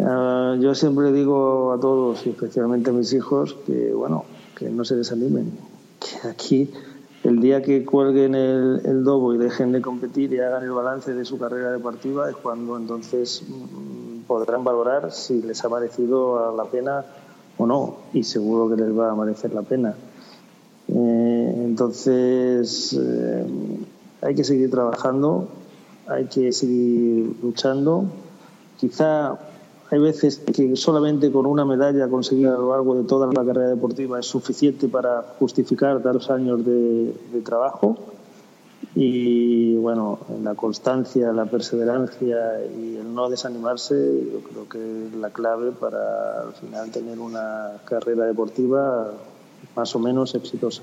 Ah, 0.00 0.56
yo 0.60 0.74
siempre 0.74 1.12
digo 1.12 1.72
a 1.72 1.80
todos, 1.80 2.26
y 2.26 2.30
especialmente 2.30 2.90
a 2.90 2.92
mis 2.92 3.12
hijos, 3.12 3.56
que 3.66 3.92
bueno, 3.92 4.24
que 4.56 4.70
no 4.70 4.84
se 4.84 4.96
desanimen, 4.96 5.52
que 5.98 6.28
aquí 6.28 6.70
el 7.24 7.40
día 7.40 7.62
que 7.62 7.84
cuelguen 7.84 8.34
el, 8.34 8.80
el 8.84 9.04
dobo 9.04 9.34
y 9.34 9.38
dejen 9.38 9.72
de 9.72 9.80
competir 9.80 10.32
y 10.32 10.38
hagan 10.38 10.62
el 10.62 10.70
balance 10.70 11.12
de 11.14 11.24
su 11.24 11.38
carrera 11.38 11.72
deportiva 11.72 12.30
es 12.30 12.36
cuando 12.36 12.76
entonces 12.76 13.42
mm, 13.46 14.26
podrán 14.26 14.62
valorar 14.62 15.10
si 15.10 15.42
les 15.42 15.64
ha 15.64 15.68
merecido 15.68 16.56
la 16.56 16.64
pena 16.64 17.04
o 17.58 17.66
no, 17.66 17.96
y 18.12 18.22
seguro 18.22 18.68
que 18.68 18.80
les 18.80 18.96
va 18.96 19.10
a 19.10 19.14
merecer 19.14 19.52
la 19.52 19.62
pena. 19.62 19.94
Eh, 20.88 21.54
entonces, 21.64 22.96
eh, 22.98 23.46
hay 24.22 24.34
que 24.34 24.44
seguir 24.44 24.70
trabajando, 24.70 25.48
hay 26.06 26.26
que 26.26 26.52
seguir 26.52 27.34
luchando. 27.42 28.04
Quizá 28.78 29.38
hay 29.90 29.98
veces 29.98 30.42
que 30.54 30.76
solamente 30.76 31.32
con 31.32 31.46
una 31.46 31.64
medalla 31.64 32.08
conseguir 32.08 32.48
a 32.48 32.52
lo 32.52 32.70
largo 32.70 32.94
de 32.94 33.04
toda 33.04 33.26
la 33.32 33.44
carrera 33.44 33.68
deportiva 33.68 34.18
es 34.18 34.26
suficiente 34.26 34.86
para 34.88 35.22
justificar 35.38 36.02
tantos 36.02 36.30
años 36.30 36.64
de, 36.64 37.14
trabajo. 37.44 37.96
Y 38.94 39.76
bueno, 39.76 40.18
la 40.42 40.54
constancia, 40.54 41.32
la 41.32 41.46
perseverancia 41.46 42.60
y 42.78 42.96
el 42.96 43.14
no 43.14 43.30
desanimarse, 43.30 43.94
yo 44.32 44.40
creo 44.40 44.68
que 44.68 45.06
es 45.06 45.14
la 45.14 45.30
clave 45.30 45.72
para 45.72 46.42
al 46.42 46.52
final 46.54 46.90
tener 46.90 47.18
una 47.18 47.80
carrera 47.84 48.24
deportiva 48.26 49.12
más 49.74 49.94
o 49.94 49.98
menos 49.98 50.34
exitosa. 50.34 50.82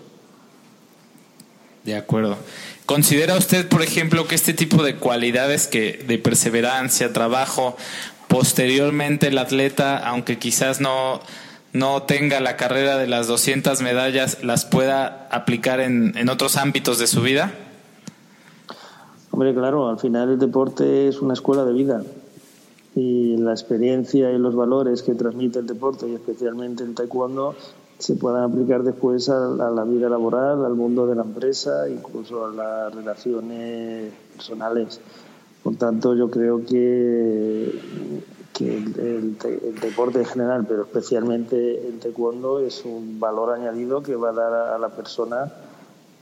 De 1.84 1.96
acuerdo. 1.96 2.36
¿Considera 2.88 3.36
usted, 3.36 3.68
por 3.68 3.84
ejemplo, 3.84 4.28
que 4.28 4.34
este 4.34 4.54
tipo 4.54 4.82
de 4.82 4.96
cualidades 4.96 5.68
que 5.68 6.04
de 6.08 6.18
perseverancia, 6.18 7.14
trabajo, 7.14 7.78
posteriormente 8.36 9.28
el 9.28 9.38
atleta, 9.38 9.98
aunque 9.98 10.38
quizás 10.38 10.82
no, 10.82 11.22
no 11.72 12.04
tenga 12.04 12.42
la 12.42 12.58
carrera 12.58 12.98
de 12.98 13.08
las 13.08 13.28
200 13.28 13.82
medallas, 13.82 14.44
las 14.44 14.66
pueda 14.66 15.30
aplicar 15.32 15.80
en, 15.80 16.18
en 16.18 16.28
otros 16.28 16.58
ámbitos 16.58 17.00
de 17.00 17.08
su 17.08 17.22
vida? 17.22 17.54
Hombre, 19.32 19.54
claro, 19.54 19.88
al 19.88 20.00
final 20.00 20.32
el 20.32 20.38
deporte 20.38 21.08
es 21.08 21.22
una 21.22 21.34
escuela 21.34 21.64
de 21.64 21.72
vida 21.72 22.04
y 22.94 23.38
la 23.38 23.52
experiencia 23.52 24.30
y 24.34 24.38
los 24.38 24.54
valores 24.54 25.02
que 25.02 25.16
transmite 25.16 25.60
el 25.60 25.68
deporte 25.68 26.06
y 26.06 26.16
especialmente 26.16 26.84
el 26.84 26.94
taekwondo 26.94 27.56
se 28.00 28.16
puedan 28.16 28.44
aplicar 28.44 28.84
después 28.84 29.30
a, 29.30 29.46
a, 29.46 29.72
la 29.72 29.86
vida 29.86 30.10
laboral, 30.10 30.66
al 30.66 30.76
mundo 30.76 31.08
de 31.08 31.16
la 31.16 31.22
empresa, 31.22 31.88
incluso 31.88 32.48
a 32.48 32.52
las 32.52 32.94
relaciones 32.94 34.12
personales. 34.36 35.00
Por 35.66 35.78
tanto, 35.78 36.16
yo 36.16 36.30
creo 36.30 36.64
que, 36.64 37.74
el, 38.60 39.36
deporte 39.82 40.20
en 40.20 40.26
general, 40.26 40.68
pero 40.70 40.84
especialmente 40.84 41.88
el 41.88 41.98
taekwondo, 41.98 42.60
es 42.60 42.86
un 42.86 43.20
valor 43.20 43.52
añadido 43.58 44.04
que 44.04 44.16
va 44.16 44.30
a 44.30 44.34
dar 44.34 44.54
a, 44.76 44.78
la 44.78 44.90
persona 44.90 45.52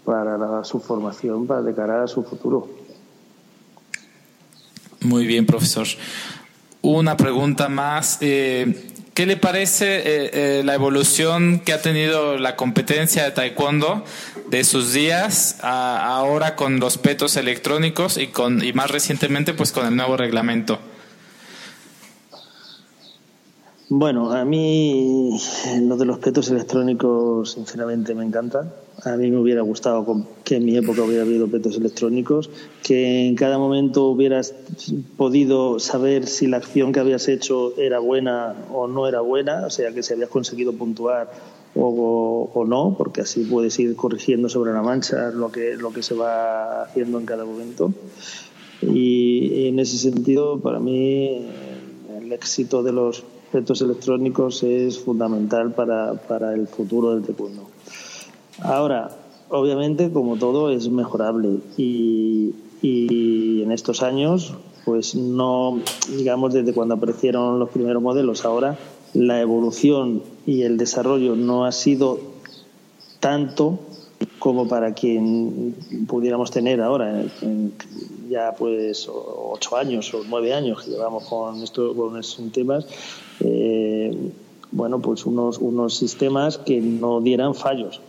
para 0.05 0.63
su 0.63 0.79
formación, 0.79 1.45
para 1.45 1.61
de 1.61 1.75
cara 1.75 2.03
a 2.05 2.07
su 2.07 2.23
futuro. 2.23 2.69
Muy 5.01 5.27
bien, 5.27 5.45
profesor. 5.45 5.87
Una 6.81 7.17
pregunta 7.17 7.67
más. 7.67 8.19
Eh, 8.21 8.92
¿Qué 9.13 9.27
le 9.27 9.37
parece 9.37 9.97
eh, 9.97 10.29
eh, 10.33 10.63
la 10.65 10.73
evolución 10.73 11.59
que 11.59 11.71
ha 11.71 11.81
tenido 11.81 12.39
la 12.39 12.55
competencia 12.55 13.23
de 13.23 13.29
taekwondo 13.29 14.03
de 14.49 14.63
sus 14.63 14.91
días 14.91 15.59
a 15.61 16.15
ahora 16.15 16.55
con 16.55 16.79
los 16.79 16.97
petos 16.97 17.35
electrónicos 17.37 18.17
y 18.17 18.27
con 18.27 18.63
y 18.63 18.73
más 18.73 18.89
recientemente 18.89 19.53
pues 19.53 19.71
con 19.71 19.85
el 19.85 19.95
nuevo 19.95 20.17
reglamento? 20.17 20.79
Bueno, 23.89 24.31
a 24.31 24.45
mí 24.45 25.39
lo 25.81 25.95
de 25.97 26.05
los 26.05 26.17
petos 26.17 26.49
electrónicos 26.49 27.51
sinceramente 27.51 28.15
me 28.15 28.25
encanta. 28.25 28.73
A 29.05 29.17
mí 29.17 29.29
me 29.29 29.37
hubiera 29.37 29.61
gustado 29.61 30.05
que 30.43 30.55
en 30.55 30.65
mi 30.65 30.77
época 30.77 31.03
hubiera 31.03 31.23
habido 31.23 31.47
petos 31.47 31.75
electrónicos, 31.75 32.49
que 32.83 33.27
en 33.27 33.35
cada 33.35 33.57
momento 33.57 34.07
hubieras 34.07 34.53
podido 35.17 35.79
saber 35.79 36.25
si 36.25 36.47
la 36.47 36.57
acción 36.57 36.93
que 36.93 37.01
habías 37.01 37.27
hecho 37.27 37.77
era 37.77 37.99
buena 37.99 38.55
o 38.71 38.87
no 38.87 39.07
era 39.07 39.19
buena, 39.19 39.65
o 39.65 39.69
sea, 39.69 39.91
que 39.91 40.03
si 40.03 40.13
habías 40.13 40.29
conseguido 40.29 40.73
puntuar 40.73 41.31
o, 41.75 42.65
no, 42.67 42.95
porque 42.97 43.21
así 43.21 43.43
puedes 43.43 43.77
ir 43.79 43.95
corrigiendo 43.95 44.47
sobre 44.47 44.73
la 44.73 44.81
mancha 44.81 45.31
lo 45.31 45.51
que, 45.51 45.75
lo 45.75 45.91
que 45.91 46.03
se 46.03 46.13
va 46.13 46.83
haciendo 46.83 47.19
en 47.19 47.25
cada 47.25 47.45
momento. 47.45 47.93
Y 48.81 49.67
en 49.67 49.79
ese 49.79 49.97
sentido, 49.97 50.59
para 50.59 50.79
mí, 50.79 51.45
el 52.21 52.31
éxito 52.31 52.83
de 52.83 52.91
los 52.91 53.23
efectos 53.49 53.81
electrónicos 53.81 54.63
es 54.63 54.99
fundamental 54.99 55.73
para, 55.73 56.13
para 56.13 56.53
el 56.53 56.67
futuro 56.67 57.15
del 57.15 57.23
taekwondo. 57.23 57.67
Ahora, 58.63 59.11
obviamente, 59.49 60.11
como 60.11 60.37
todo, 60.37 60.69
es 60.69 60.89
mejorable. 60.89 61.59
Y, 61.77 62.53
y 62.81 63.61
en 63.63 63.71
estos 63.71 64.03
años, 64.03 64.53
pues 64.85 65.15
no, 65.15 65.79
digamos, 66.09 66.53
desde 66.53 66.73
cuando 66.73 66.95
aparecieron 66.95 67.59
los 67.59 67.69
primeros 67.69 68.01
modelos, 68.01 68.45
ahora 68.45 68.77
la 69.13 69.39
evolución 69.39 70.23
y 70.45 70.63
el 70.63 70.77
desarrollo 70.77 71.35
no 71.35 71.65
ha 71.65 71.71
sido 71.71 72.19
tanto 73.19 73.79
como 74.39 74.67
para 74.67 74.93
quien 74.93 75.75
pudiéramos 76.07 76.51
tener 76.51 76.81
ahora 76.81 77.23
ya 78.29 78.53
pues 78.57 79.09
ocho 79.09 79.77
años 79.77 80.13
o 80.13 80.23
nueve 80.27 80.53
años 80.53 80.83
que 80.83 80.91
llevamos 80.91 81.25
con 81.25 81.61
esto 81.61 81.95
con 81.95 82.17
estos 82.17 82.51
temas 82.51 82.85
eh, 83.41 84.31
bueno 84.71 84.99
pues 84.99 85.25
unos 85.25 85.57
unos 85.59 85.95
sistemas 85.95 86.57
que 86.57 86.81
no 86.81 87.21
dieran 87.21 87.53
fallos 87.53 88.01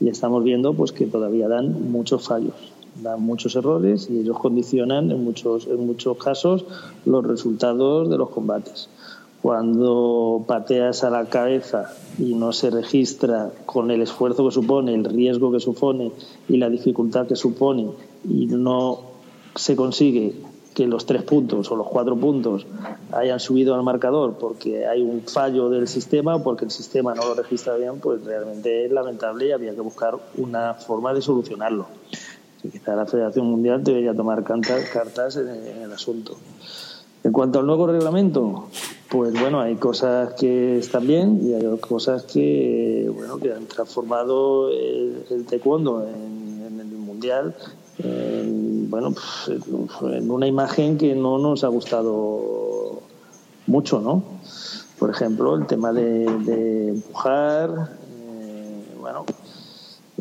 y 0.00 0.08
estamos 0.08 0.44
viendo 0.44 0.74
pues 0.74 0.92
que 0.92 1.06
todavía 1.06 1.48
dan 1.48 1.90
muchos 1.90 2.26
fallos 2.26 2.54
dan 3.02 3.22
muchos 3.22 3.56
errores 3.56 4.08
y 4.10 4.20
ellos 4.20 4.38
condicionan 4.38 5.10
en 5.10 5.22
muchos 5.24 5.66
en 5.66 5.86
muchos 5.86 6.16
casos 6.18 6.64
los 7.04 7.24
resultados 7.26 8.08
de 8.08 8.18
los 8.18 8.30
combates. 8.30 8.88
Cuando 9.42 10.44
pateas 10.46 11.04
a 11.04 11.10
la 11.10 11.26
cabeza 11.26 11.94
y 12.18 12.34
no 12.34 12.52
se 12.52 12.70
registra 12.70 13.52
con 13.64 13.90
el 13.90 14.02
esfuerzo 14.02 14.46
que 14.46 14.50
supone, 14.50 14.94
el 14.94 15.04
riesgo 15.04 15.52
que 15.52 15.60
supone 15.60 16.10
y 16.48 16.56
la 16.56 16.68
dificultad 16.68 17.26
que 17.26 17.36
supone 17.36 17.90
y 18.28 18.46
no 18.46 19.00
se 19.54 19.76
consigue 19.76 20.34
que 20.76 20.86
los 20.86 21.06
tres 21.06 21.22
puntos 21.22 21.70
o 21.70 21.76
los 21.76 21.86
cuatro 21.86 22.16
puntos 22.16 22.66
hayan 23.12 23.40
subido 23.40 23.74
al 23.74 23.82
marcador 23.82 24.34
porque 24.38 24.86
hay 24.86 25.00
un 25.00 25.22
fallo 25.22 25.70
del 25.70 25.88
sistema 25.88 26.42
porque 26.42 26.66
el 26.66 26.70
sistema 26.70 27.14
no 27.14 27.24
lo 27.24 27.34
registra 27.34 27.76
bien, 27.76 27.98
pues 27.98 28.22
realmente 28.22 28.84
es 28.84 28.92
lamentable 28.92 29.48
y 29.48 29.52
había 29.52 29.74
que 29.74 29.80
buscar 29.80 30.18
una 30.36 30.74
forma 30.74 31.14
de 31.14 31.22
solucionarlo. 31.22 31.86
Quizá 32.60 32.94
la 32.94 33.06
Federación 33.06 33.46
Mundial 33.46 33.82
debería 33.82 34.14
tomar 34.14 34.44
cartas 34.44 35.36
en 35.36 35.82
el 35.82 35.90
asunto. 35.90 36.36
En 37.24 37.32
cuanto 37.32 37.58
al 37.58 37.66
nuevo 37.66 37.86
reglamento, 37.86 38.68
pues 39.08 39.32
bueno, 39.32 39.62
hay 39.62 39.76
cosas 39.76 40.34
que 40.34 40.76
están 40.76 41.06
bien 41.06 41.40
y 41.42 41.54
hay 41.54 41.78
cosas 41.78 42.24
que, 42.24 43.10
bueno, 43.14 43.38
que 43.38 43.50
han 43.50 43.64
transformado 43.64 44.68
el, 44.68 45.46
taekwondo 45.48 46.06
en, 46.06 46.78
el 46.78 46.86
mundial 46.86 47.54
en, 47.98 48.90
bueno, 48.90 49.12
pues, 49.12 49.58
en 50.14 50.30
una 50.30 50.46
imagen 50.46 50.98
que 50.98 51.14
no 51.14 51.38
nos 51.38 51.64
ha 51.64 51.68
gustado 51.68 53.00
mucho, 53.66 54.00
¿no? 54.00 54.22
Por 54.98 55.10
ejemplo, 55.10 55.56
el 55.56 55.66
tema 55.66 55.92
de, 55.92 56.88
empujar, 56.88 57.90
eh, 58.10 58.84
bueno, 59.00 59.26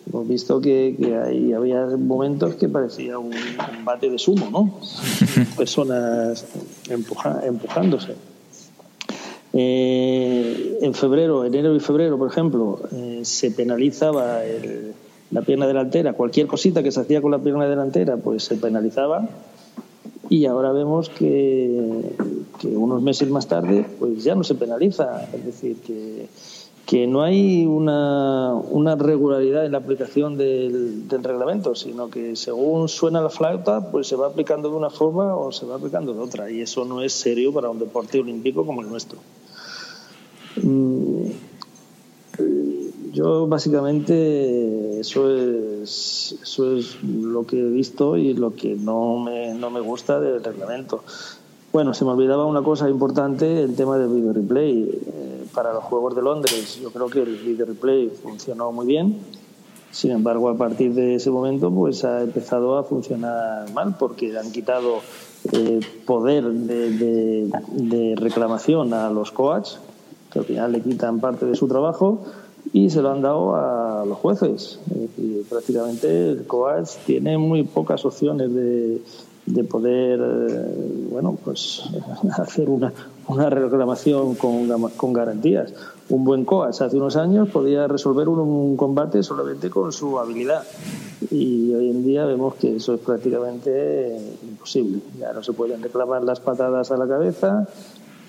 hemos 0.07 0.27
visto 0.27 0.59
que, 0.59 0.95
que 0.99 1.55
había 1.55 1.85
momentos 1.97 2.55
que 2.55 2.67
parecía 2.67 3.17
un 3.17 3.31
combate 3.57 4.09
de 4.09 4.19
sumo, 4.19 4.49
¿no? 4.51 4.79
Personas 5.57 6.45
empujándose. 6.89 8.15
Eh, 9.57 10.79
en 10.81 10.93
febrero, 10.93 11.45
enero 11.45 11.73
y 11.73 11.79
febrero, 11.79 12.17
por 12.17 12.29
ejemplo, 12.29 12.81
eh, 12.91 13.21
se 13.23 13.51
penalizaba 13.51 14.43
la 15.31 15.41
pierna 15.41 15.67
delantera, 15.67 16.13
cualquier 16.13 16.47
cosita 16.47 16.83
que 16.83 16.91
se 16.91 17.01
hacía 17.01 17.21
con 17.21 17.31
la 17.31 17.39
pierna 17.39 17.67
delantera, 17.67 18.17
pues 18.17 18.43
se 18.43 18.55
penalizaba. 18.55 19.27
Y 20.29 20.45
ahora 20.45 20.71
vemos 20.71 21.09
que, 21.09 22.13
unos 22.63 23.01
meses 23.01 23.29
más 23.29 23.47
tarde, 23.47 23.85
pues 23.99 24.23
ya 24.23 24.35
no 24.35 24.43
se 24.43 24.55
penaliza. 24.55 25.27
Es 25.33 25.45
decir, 25.45 25.77
que 25.81 26.27
que 26.85 27.07
no 27.07 27.23
hay 27.23 27.65
una, 27.65 28.53
una 28.53 28.95
regularidad 28.95 29.65
en 29.65 29.71
la 29.71 29.79
aplicación 29.79 30.37
del, 30.37 31.07
del, 31.07 31.23
reglamento, 31.23 31.73
sino 31.73 32.09
que 32.09 32.35
según 32.35 32.87
suena 32.89 33.21
la 33.21 33.29
flauta, 33.29 33.91
pues 33.91 34.07
se 34.07 34.15
va 34.15 34.27
aplicando 34.27 34.69
de 34.69 34.75
una 34.75 34.91
forma 34.91 35.35
o 35.35 35.51
se 35.51 35.65
va 35.65 35.75
aplicando 35.75 36.13
de 36.13 36.19
otra, 36.19 36.51
y 36.51 36.61
eso 36.61 36.85
no 36.85 37.01
es 37.01 37.13
serio 37.13 37.51
para 37.51 37.69
un 37.69 37.79
deporte 37.79 38.19
olímpico 38.19 38.65
como 38.65 38.81
el 38.81 38.89
nuestro. 38.89 39.17
Yo 43.15 43.47
básicamente 43.47 44.99
eso 44.99 45.31
es, 45.31 46.35
eso 46.43 46.75
es 46.75 47.01
lo 47.01 47.45
que 47.45 47.57
he 47.57 47.69
visto 47.69 48.17
y 48.17 48.33
lo 48.33 48.53
que 48.53 48.75
no 48.75 49.19
me, 49.19 49.53
no 49.53 49.69
me 49.69 49.79
gusta 49.79 50.19
del 50.19 50.43
reglamento. 50.43 51.01
Bueno, 51.71 51.93
se 51.93 52.03
me 52.03 52.11
olvidaba 52.11 52.45
una 52.45 52.61
cosa 52.61 52.89
importante, 52.89 53.63
el 53.63 53.73
tema 53.73 53.97
del 53.97 54.09
video 54.09 54.33
replay. 54.33 54.81
Eh, 54.81 55.45
para 55.53 55.71
los 55.71 55.85
Juegos 55.85 56.13
de 56.13 56.23
Londres 56.23 56.77
yo 56.81 56.91
creo 56.91 57.07
que 57.07 57.21
el 57.21 57.37
video 57.37 57.65
replay 57.65 58.09
funcionó 58.09 58.73
muy 58.73 58.85
bien. 58.85 59.17
Sin 59.91 60.11
embargo, 60.11 60.49
a 60.49 60.57
partir 60.57 60.93
de 60.93 61.15
ese 61.15 61.31
momento 61.31 61.71
pues 61.71 62.03
ha 62.03 62.21
empezado 62.21 62.77
a 62.77 62.83
funcionar 62.83 63.71
mal 63.71 63.95
porque 63.97 64.37
han 64.37 64.51
quitado 64.51 64.99
eh, 65.53 65.79
poder 66.05 66.43
de, 66.51 67.47
de, 67.71 68.15
reclamación 68.17 68.93
a 68.93 69.09
los 69.09 69.31
coaches, 69.31 69.79
que 70.33 70.39
al 70.39 70.45
final 70.45 70.73
le 70.73 70.81
quitan 70.81 71.21
parte 71.21 71.45
de 71.45 71.55
su 71.55 71.69
trabajo 71.69 72.25
y 72.73 72.89
se 72.89 73.01
lo 73.01 73.11
han 73.11 73.21
dado 73.21 73.55
a 73.55 74.05
los 74.05 74.17
jueces. 74.17 74.79
prácticamente 75.49 76.31
el 76.31 76.45
coach 76.45 76.89
tiene 77.05 77.37
muy 77.37 77.63
pocas 77.63 78.03
opciones 78.05 78.53
de, 78.53 79.01
de 79.45 79.63
poder 79.63 80.19
eh, 80.21 81.07
bueno 81.11 81.37
pues 81.43 81.83
hacer 82.37 82.69
una, 82.69 82.91
una 83.27 83.49
reclamación 83.49 84.35
con, 84.35 84.69
con 84.91 85.13
garantías. 85.13 85.73
Un 86.09 86.23
buen 86.23 86.45
coach 86.45 86.81
hace 86.81 86.97
unos 86.97 87.15
años 87.15 87.49
podía 87.49 87.87
resolver 87.87 88.27
un, 88.27 88.77
combate 88.77 89.23
solamente 89.23 89.69
con 89.69 89.91
su 89.91 90.19
habilidad 90.19 90.63
y 91.31 91.73
hoy 91.73 91.89
en 91.89 92.03
día 92.03 92.25
vemos 92.25 92.55
que 92.55 92.75
eso 92.75 92.93
es 92.93 92.99
prácticamente 92.99 94.17
imposible. 94.43 94.99
Ya 95.19 95.33
no 95.33 95.41
se 95.41 95.53
pueden 95.53 95.81
reclamar 95.81 96.23
las 96.23 96.39
patadas 96.39 96.91
a 96.91 96.97
la 96.97 97.07
cabeza, 97.07 97.67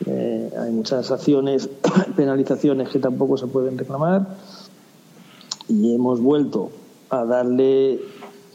eh, 0.05 0.51
hay 0.61 0.71
muchas 0.73 1.11
acciones, 1.11 1.71
penalizaciones 2.17 2.91
que 2.91 2.99
tampoco 2.99 3.39
se 3.39 3.47
pueden 3.47 3.79
reclamar 3.79 4.27
y 5.69 5.95
hemos 5.95 6.21
vuelto 6.21 6.71
a 7.09 7.25
darle 7.25 8.01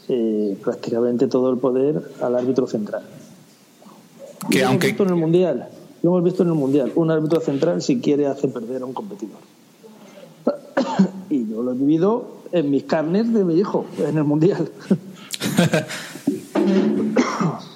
eh, 0.08 0.56
prácticamente 0.62 1.26
todo 1.26 1.50
el 1.50 1.58
poder 1.58 2.02
al 2.20 2.36
árbitro 2.36 2.66
central. 2.66 3.02
Que 4.50 4.60
lo 4.60 4.68
aunque... 4.68 4.88
hemos 4.88 4.98
visto 4.98 5.02
en 5.02 5.08
el 5.10 5.16
mundial, 5.16 5.68
lo 6.02 6.10
hemos 6.10 6.24
visto 6.24 6.42
en 6.42 6.48
el 6.48 6.54
mundial, 6.54 6.92
un 6.94 7.10
árbitro 7.10 7.40
central 7.40 7.82
si 7.82 8.00
quiere 8.00 8.26
hace 8.26 8.48
perder 8.48 8.82
a 8.82 8.86
un 8.86 8.92
competidor. 8.92 9.38
y 11.30 11.48
yo 11.48 11.62
lo 11.62 11.72
he 11.72 11.74
vivido 11.74 12.42
en 12.52 12.70
mis 12.70 12.84
carnes 12.84 13.32
de 13.32 13.44
mi 13.44 13.54
hijo 13.54 13.86
en 13.98 14.16
el 14.16 14.24
mundial. 14.24 14.70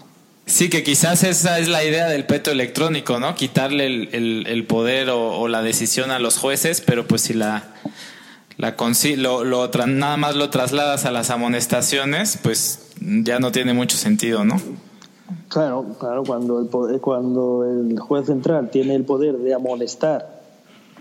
Sí, 0.56 0.70
que 0.70 0.82
quizás 0.82 1.22
esa 1.22 1.58
es 1.58 1.68
la 1.68 1.84
idea 1.84 2.08
del 2.08 2.24
peto 2.24 2.50
electrónico, 2.50 3.20
¿no? 3.20 3.34
Quitarle 3.34 4.08
el, 4.10 4.66
poder 4.66 5.10
o, 5.10 5.48
la 5.48 5.60
decisión 5.60 6.10
a 6.10 6.18
los 6.18 6.38
jueces, 6.38 6.80
pero 6.80 7.06
pues 7.06 7.20
si 7.20 7.34
la, 7.34 7.74
la 8.56 8.74
lo, 9.18 9.44
lo 9.44 9.68
nada 9.86 10.16
más 10.16 10.34
lo 10.34 10.48
trasladas 10.48 11.04
a 11.04 11.10
las 11.10 11.28
amonestaciones, 11.28 12.38
pues 12.42 12.90
ya 13.02 13.38
no 13.38 13.52
tiene 13.52 13.74
mucho 13.74 13.98
sentido, 13.98 14.46
¿no? 14.46 14.54
Claro, 15.50 15.84
claro, 16.00 16.24
cuando 16.24 16.60
el, 16.60 17.00
cuando 17.02 17.62
el 17.62 17.98
juez 17.98 18.24
central 18.24 18.70
tiene 18.70 18.94
el 18.94 19.04
poder 19.04 19.36
de 19.36 19.52
amonestar 19.52 20.40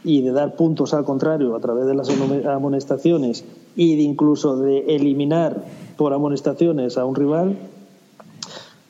y 0.04 0.22
de 0.22 0.34
dar 0.34 0.58
puntos 0.58 0.94
al 0.94 1.06
contrario 1.06 1.56
a 1.56 1.62
través 1.62 1.86
de 1.86 1.96
las 1.96 2.10
amonestaciones 2.46 3.46
y 3.78 3.96
de 3.96 4.02
incluso 4.02 4.58
de 4.58 4.98
eliminar 4.98 5.63
por 5.96 6.12
amonestaciones 6.12 6.98
a 6.98 7.06
un 7.06 7.15
rival, 7.15 7.58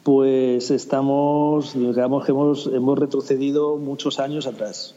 pues 0.05 0.69
estamos, 0.69 1.73
digamos 1.73 2.25
que 2.25 2.31
hemos, 2.31 2.67
hemos 2.67 2.99
retrocedido 2.99 3.77
muchos 3.77 4.19
años 4.19 4.45
atrás. 4.45 4.93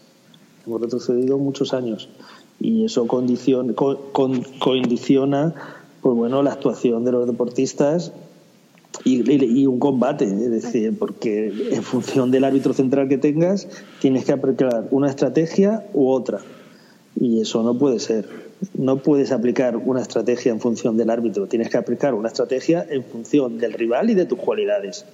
Hemos 0.66 0.82
retrocedido 0.82 1.38
muchos 1.38 1.72
años 1.72 2.10
y 2.60 2.84
eso 2.84 3.06
condiciona, 3.06 3.72
condiciona 3.72 5.54
pues 6.02 6.14
bueno, 6.14 6.42
la 6.42 6.52
actuación 6.52 7.06
de 7.06 7.12
los 7.12 7.26
deportistas 7.26 8.12
y, 9.02 9.66
un 9.66 9.78
combate, 9.78 10.26
es 10.26 10.50
decir, 10.50 10.98
porque 10.98 11.54
en 11.70 11.82
función 11.82 12.30
del 12.30 12.44
árbitro 12.44 12.74
central 12.74 13.08
que 13.08 13.16
tengas, 13.16 13.66
tienes 14.02 14.26
que 14.26 14.32
aplicar 14.32 14.88
una 14.90 15.08
estrategia 15.08 15.86
u 15.94 16.10
otra. 16.10 16.40
Y 17.18 17.40
eso 17.40 17.62
no 17.62 17.78
puede 17.78 17.98
ser. 17.98 18.47
No 18.74 18.98
puedes 19.02 19.32
aplicar 19.32 19.76
una 19.76 20.02
estrategia 20.02 20.52
en 20.52 20.60
función 20.60 20.96
del 20.96 21.10
árbitro, 21.10 21.46
tienes 21.46 21.68
que 21.68 21.76
aplicar 21.76 22.14
una 22.14 22.28
estrategia 22.28 22.86
en 22.88 23.04
función 23.04 23.58
del 23.58 23.72
rival 23.72 24.10
y 24.10 24.14
de 24.14 24.26
tus 24.26 24.38
cualidades, 24.38 25.04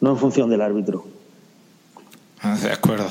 no 0.00 0.10
en 0.10 0.18
función 0.18 0.50
del 0.50 0.60
árbitro. 0.60 1.06
Ah, 2.40 2.58
de 2.60 2.72
acuerdo. 2.72 3.06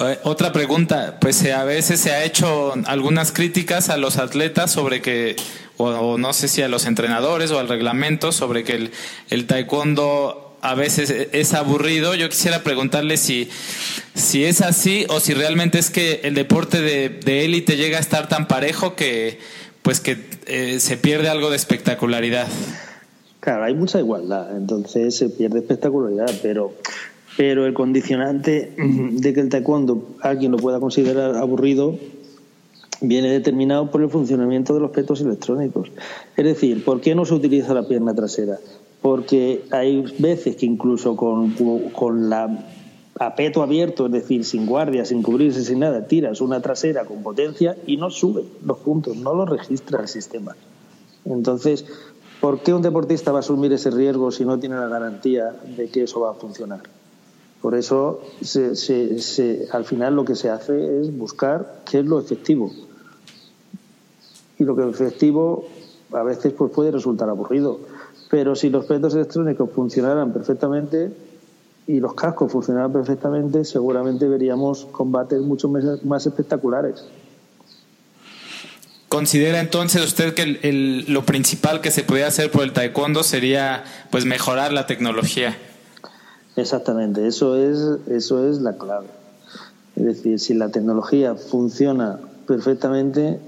Eh, 0.00 0.18
otra 0.24 0.50
pregunta, 0.50 1.18
pues 1.20 1.42
eh, 1.44 1.52
a 1.52 1.64
veces 1.64 2.00
se 2.00 2.12
ha 2.12 2.24
hecho 2.24 2.72
algunas 2.86 3.32
críticas 3.32 3.90
a 3.90 3.98
los 3.98 4.16
atletas 4.16 4.70
sobre 4.70 5.02
que, 5.02 5.36
o, 5.76 6.16
no 6.16 6.32
sé 6.32 6.48
si 6.48 6.62
a 6.62 6.68
los 6.68 6.86
entrenadores 6.86 7.50
o 7.50 7.58
al 7.58 7.68
reglamento, 7.68 8.32
sobre 8.32 8.64
que 8.64 8.76
el, 8.76 8.90
el 9.28 9.46
taekwondo 9.46 10.49
a 10.62 10.74
veces 10.74 11.28
es 11.32 11.54
aburrido. 11.54 12.14
Yo 12.14 12.28
quisiera 12.28 12.62
preguntarle 12.62 13.16
si, 13.16 13.48
si 14.14 14.44
es 14.44 14.60
así 14.60 15.06
o 15.08 15.20
si 15.20 15.34
realmente 15.34 15.78
es 15.78 15.90
que 15.90 16.20
el 16.24 16.34
deporte 16.34 16.80
de 16.80 17.44
élite 17.44 17.76
llega 17.76 17.98
a 17.98 18.00
estar 18.00 18.28
tan 18.28 18.48
parejo 18.48 18.94
que 18.94 19.38
pues 19.82 20.00
que 20.00 20.18
eh, 20.46 20.80
se 20.80 20.96
pierde 20.96 21.28
algo 21.28 21.50
de 21.50 21.56
espectacularidad. 21.56 22.46
Claro, 23.40 23.64
hay 23.64 23.74
mucha 23.74 23.98
igualdad, 23.98 24.56
entonces 24.56 25.16
se 25.16 25.30
pierde 25.30 25.60
espectacularidad, 25.60 26.30
pero 26.42 26.74
pero 27.36 27.64
el 27.64 27.72
condicionante 27.72 28.74
de 28.76 29.32
que 29.32 29.40
el 29.40 29.48
taekwondo 29.48 30.16
alguien 30.20 30.52
lo 30.52 30.58
pueda 30.58 30.78
considerar 30.78 31.36
aburrido 31.36 31.96
viene 33.00 33.30
determinado 33.30 33.90
por 33.90 34.02
el 34.02 34.10
funcionamiento 34.10 34.74
de 34.74 34.80
los 34.80 34.90
petos 34.90 35.22
electrónicos. 35.22 35.90
Es 36.36 36.44
decir, 36.44 36.84
¿por 36.84 37.00
qué 37.00 37.14
no 37.14 37.24
se 37.24 37.32
utiliza 37.32 37.72
la 37.72 37.88
pierna 37.88 38.14
trasera? 38.14 38.58
Porque 39.02 39.64
hay 39.70 40.04
veces 40.18 40.56
que 40.56 40.66
incluso 40.66 41.16
con, 41.16 41.54
con 41.92 42.28
la 42.28 42.66
a 43.20 43.34
abierto, 43.62 44.06
es 44.06 44.12
decir, 44.12 44.46
sin 44.46 44.64
guardia, 44.64 45.04
sin 45.04 45.22
cubrirse, 45.22 45.62
sin 45.62 45.80
nada, 45.80 46.06
tiras 46.06 46.40
una 46.40 46.62
trasera 46.62 47.04
con 47.04 47.22
potencia 47.22 47.76
y 47.86 47.98
no 47.98 48.08
sube 48.08 48.44
los 48.64 48.78
puntos, 48.78 49.14
no 49.16 49.34
lo 49.34 49.44
registra 49.44 50.00
el 50.00 50.08
sistema. 50.08 50.56
Entonces, 51.26 51.84
¿por 52.40 52.60
qué 52.60 52.72
un 52.72 52.80
deportista 52.80 53.30
va 53.30 53.38
a 53.38 53.40
asumir 53.40 53.74
ese 53.74 53.90
riesgo 53.90 54.30
si 54.30 54.46
no 54.46 54.58
tiene 54.58 54.76
la 54.76 54.88
garantía 54.88 55.54
de 55.76 55.90
que 55.90 56.04
eso 56.04 56.20
va 56.20 56.30
a 56.30 56.34
funcionar? 56.34 56.80
Por 57.60 57.74
eso, 57.74 58.22
al 59.72 59.84
final 59.84 60.16
lo 60.16 60.24
que 60.24 60.34
se 60.34 60.48
hace 60.48 61.02
es 61.02 61.14
buscar 61.14 61.82
qué 61.90 61.98
es 61.98 62.06
lo 62.06 62.18
efectivo. 62.18 62.72
Y 64.58 64.64
lo 64.64 64.74
que 64.74 64.82
es 64.82 64.88
efectivo 64.88 65.66
a 66.12 66.22
veces 66.22 66.54
pues, 66.54 66.72
puede 66.72 66.90
resultar 66.90 67.28
aburrido. 67.28 67.80
Pero 68.30 68.54
si 68.54 68.70
los 68.70 68.86
petos 68.86 69.14
electrónicos 69.14 69.70
funcionaran 69.74 70.32
perfectamente 70.32 71.12
y 71.86 71.98
los 71.98 72.14
cascos 72.14 72.52
funcionaran 72.52 72.92
perfectamente, 72.92 73.64
seguramente 73.64 74.28
veríamos 74.28 74.86
combates 74.92 75.40
mucho 75.40 75.68
más 76.04 76.26
espectaculares. 76.26 77.04
¿Considera 79.08 79.58
entonces 79.58 80.04
usted 80.04 80.34
que 80.34 81.04
lo 81.08 81.26
principal 81.26 81.80
que 81.80 81.90
se 81.90 82.04
podría 82.04 82.28
hacer 82.28 82.52
por 82.52 82.62
el 82.62 82.72
taekwondo 82.72 83.24
sería 83.24 83.82
pues 84.10 84.24
mejorar 84.24 84.72
la 84.72 84.86
tecnología? 84.86 85.56
Exactamente, 86.54 87.26
eso 87.26 87.56
es, 87.56 87.98
eso 88.08 88.48
es 88.48 88.60
la 88.60 88.76
clave. 88.76 89.08
Es 89.96 90.04
decir, 90.04 90.38
si 90.38 90.54
la 90.54 90.68
tecnología 90.68 91.34
funciona 91.34 92.20
perfectamente, 92.46 93.40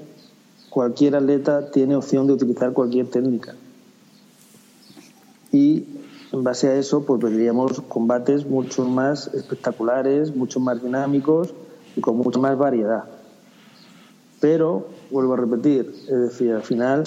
cualquier 0.69 1.15
atleta 1.15 1.71
tiene 1.71 1.95
opción 1.95 2.27
de 2.27 2.33
utilizar 2.33 2.73
cualquier 2.73 3.07
técnica. 3.07 3.55
Y 5.53 5.85
en 6.33 6.43
base 6.43 6.69
a 6.69 6.75
eso, 6.77 7.05
pues 7.05 7.21
tendríamos 7.21 7.81
combates 7.83 8.47
mucho 8.47 8.85
más 8.85 9.33
espectaculares, 9.35 10.35
mucho 10.35 10.59
más 10.61 10.83
dinámicos 10.83 11.55
y 11.95 12.01
con 12.01 12.17
mucha 12.17 12.39
más 12.39 12.57
variedad. 12.59 13.05
Pero, 14.41 14.89
vuelvo 15.11 15.35
a 15.35 15.37
repetir, 15.37 15.95
es 16.09 16.21
decir, 16.21 16.53
al 16.53 16.63
final 16.63 17.05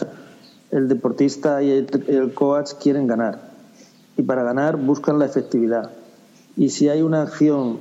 el 0.71 0.87
deportista 0.87 1.61
y 1.61 1.71
el 1.71 2.33
coach 2.33 2.73
quieren 2.81 3.07
ganar 3.07 3.55
y 4.17 4.23
para 4.23 4.43
ganar 4.43 4.77
buscan 4.77 5.19
la 5.19 5.25
efectividad. 5.25 5.91
Y 6.55 6.69
si 6.69 6.89
hay 6.89 7.01
una 7.01 7.23
acción 7.23 7.79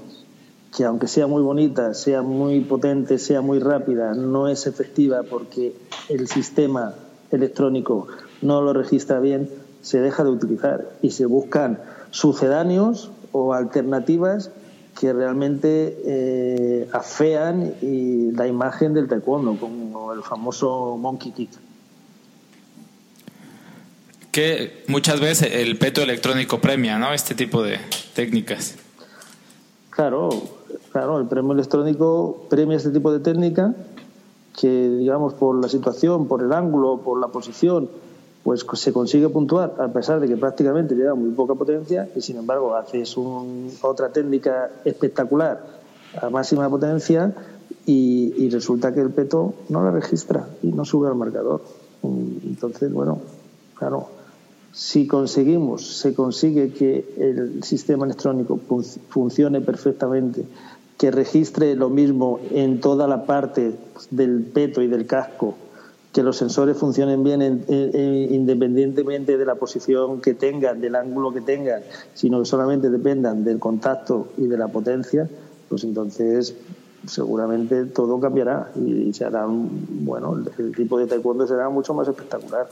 que 0.77 0.85
aunque 0.85 1.07
sea 1.07 1.27
muy 1.27 1.43
bonita, 1.43 1.95
sea 1.95 2.23
muy 2.23 2.61
potente, 2.61 3.19
sea 3.19 3.41
muy 3.41 3.61
rápida, 3.61 4.15
no 4.15 4.49
es 4.49 4.67
efectiva 4.67 5.23
porque 5.23 5.77
el 6.09 6.27
sistema 6.27 6.95
electrónico 7.31 8.09
no 8.43 8.61
lo 8.61 8.73
registra 8.73 9.21
bien, 9.21 9.49
se 9.85 10.01
deja 10.01 10.25
de 10.25 10.31
utilizar 10.31 10.89
y 11.03 11.13
se 11.13 11.27
buscan 11.27 11.79
sucedáneos 12.11 13.11
o 13.31 13.53
alternativas 13.53 14.51
que 14.99 15.13
realmente 15.13 15.97
eh, 16.05 16.89
afean 16.93 17.75
y 17.83 18.33
la 18.33 18.47
imagen 18.47 18.95
del 18.95 19.09
taekwondo, 19.09 19.57
como 19.61 20.13
el 20.13 20.23
famoso 20.23 20.97
monkey 20.97 21.33
kick 21.33 21.51
que 24.35 24.83
muchas 24.89 25.21
veces 25.21 25.49
el 25.53 25.79
peto 25.79 26.03
electrónico 26.03 26.59
premia, 26.59 26.99
¿no? 26.99 27.13
Este 27.13 27.37
tipo 27.37 27.63
de 27.63 27.79
técnicas. 28.15 28.75
Claro, 29.91 30.29
claro, 30.91 31.21
el 31.21 31.29
premio 31.29 31.53
electrónico 31.53 32.49
premia 32.51 32.77
este 32.77 32.91
tipo 32.91 33.13
de 33.13 33.21
técnica 33.21 33.73
que, 34.59 34.89
digamos, 34.89 35.35
por 35.35 35.63
la 35.63 35.69
situación, 35.69 36.27
por 36.27 36.43
el 36.43 36.53
ángulo, 36.53 36.99
por 37.05 37.21
la 37.21 37.29
posición, 37.29 37.89
pues 38.45 38.65
se 38.75 38.93
consigue 38.93 39.29
puntuar 39.31 39.75
a 39.79 39.89
pesar 39.89 40.21
de 40.21 40.29
que 40.29 40.37
prácticamente 40.37 40.95
lleva 40.95 41.15
muy 41.15 41.31
poca 41.31 41.55
potencia 41.55 42.09
y 42.15 42.21
sin 42.21 42.37
embargo 42.37 42.77
haces 42.77 43.17
otra 43.83 44.11
técnica 44.11 44.71
espectacular 44.85 45.65
a 46.21 46.31
máxima 46.31 46.69
potencia 46.69 47.35
y, 47.87 48.35
y 48.37 48.51
resulta 48.51 48.95
que 48.95 49.01
el 49.01 49.11
peto 49.11 49.55
no 49.71 49.83
la 49.83 49.91
registra 49.91 50.47
y 50.63 50.69
no 50.69 50.85
sube 50.85 51.09
al 51.09 51.17
marcador. 51.17 51.63
Entonces, 52.03 52.93
bueno, 52.93 53.19
claro, 53.75 54.09
si 54.73 55.07
conseguimos, 55.07 55.99
se 55.99 56.15
consigue 56.15 56.73
que 56.73 57.15
el 57.17 57.63
sistema 57.63 58.05
electrónico 58.05 58.59
funcione 59.09 59.61
perfectamente, 59.61 60.45
que 60.99 61.11
registre 61.11 61.75
lo 61.77 61.91
mismo 61.91 62.41
en 62.51 62.81
toda 62.81 63.07
la 63.07 63.25
parte 63.25 63.75
del 64.11 64.43
peto 64.43 64.83
y 64.83 64.89
del 64.89 65.07
casco, 65.07 65.55
que 66.15 66.23
los 66.23 66.37
sensores 66.37 66.77
funcionen 66.77 67.25
bien 67.25 67.43
independientemente 68.31 69.37
de 69.37 69.45
la 69.45 69.57
posición 69.57 70.21
que 70.21 70.33
tengan, 70.35 70.81
del 70.81 70.95
ángulo 70.95 71.35
que 71.35 71.41
tengan, 71.41 71.83
sino 72.15 72.39
que 72.39 72.47
solamente 72.47 72.89
dependan 72.89 73.45
del 73.45 73.59
contacto 73.59 74.29
y 74.39 74.47
de 74.47 74.57
la 74.57 74.69
potencia, 74.69 75.29
pues 75.69 75.83
entonces 75.83 76.55
seguramente 77.07 77.85
todo 77.87 78.21
cambiará 78.21 78.71
y 78.77 79.13
se 79.13 79.25
hará, 79.25 79.45
bueno, 79.49 80.41
el 80.57 80.75
tipo 80.77 80.99
de 80.99 81.09
taekwondo 81.09 81.49
será 81.49 81.69
mucho 81.69 81.95
más 81.95 82.07
espectacular. 82.07 82.69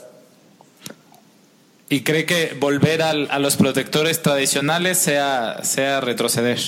¿Y 1.88 2.04
cree 2.04 2.24
que 2.24 2.56
volver 2.58 3.02
a 3.02 3.38
los 3.40 3.56
protectores 3.56 4.22
tradicionales 4.22 4.98
sea, 4.98 5.64
sea 5.64 6.00
retroceder? 6.00 6.58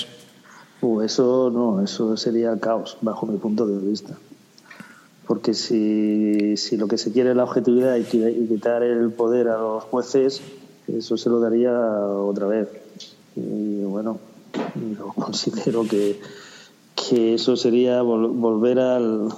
Uh, 0.82 1.02
eso 1.02 1.50
no, 1.50 1.82
eso 1.82 2.16
sería 2.16 2.58
caos, 2.58 2.98
bajo 3.00 3.26
mi 3.26 3.38
punto 3.38 3.64
de 3.64 3.78
vista. 3.78 4.18
Porque 5.26 5.54
si, 5.54 6.56
si 6.56 6.76
lo 6.76 6.86
que 6.86 6.98
se 6.98 7.12
quiere 7.12 7.30
es 7.30 7.36
la 7.36 7.44
objetividad 7.44 7.96
y 7.96 8.04
quitar 8.04 8.82
el 8.82 9.10
poder 9.10 9.48
a 9.48 9.58
los 9.58 9.84
jueces, 9.84 10.42
eso 10.86 11.16
se 11.16 11.30
lo 11.30 11.40
daría 11.40 11.72
otra 11.72 12.46
vez. 12.46 12.68
Y 13.36 13.82
bueno, 13.84 14.18
yo 14.98 15.08
considero 15.14 15.86
que, 15.86 16.20
que 16.94 17.34
eso 17.34 17.56
sería 17.56 18.02
volver 18.02 18.78
al, 18.78 19.28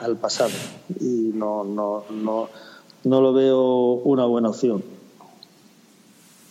al 0.00 0.16
pasado. 0.16 0.52
Y 1.00 1.32
no, 1.34 1.64
no, 1.64 2.04
no, 2.10 2.48
no 3.04 3.20
lo 3.20 3.32
veo 3.32 3.92
una 4.04 4.26
buena 4.26 4.50
opción. 4.50 4.84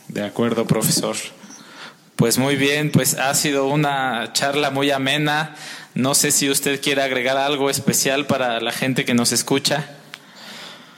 De 0.07 0.23
acuerdo, 0.23 0.65
profesor. 0.65 1.15
Pues 2.15 2.37
muy 2.37 2.55
bien, 2.55 2.91
pues 2.91 3.17
ha 3.17 3.33
sido 3.33 3.67
una 3.67 4.31
charla 4.33 4.69
muy 4.69 4.91
amena. 4.91 5.55
No 5.93 6.15
sé 6.15 6.31
si 6.31 6.49
usted 6.49 6.81
quiere 6.81 7.01
agregar 7.01 7.37
algo 7.37 7.69
especial 7.69 8.25
para 8.25 8.61
la 8.61 8.71
gente 8.71 9.03
que 9.03 9.13
nos 9.13 9.33
escucha. 9.33 9.89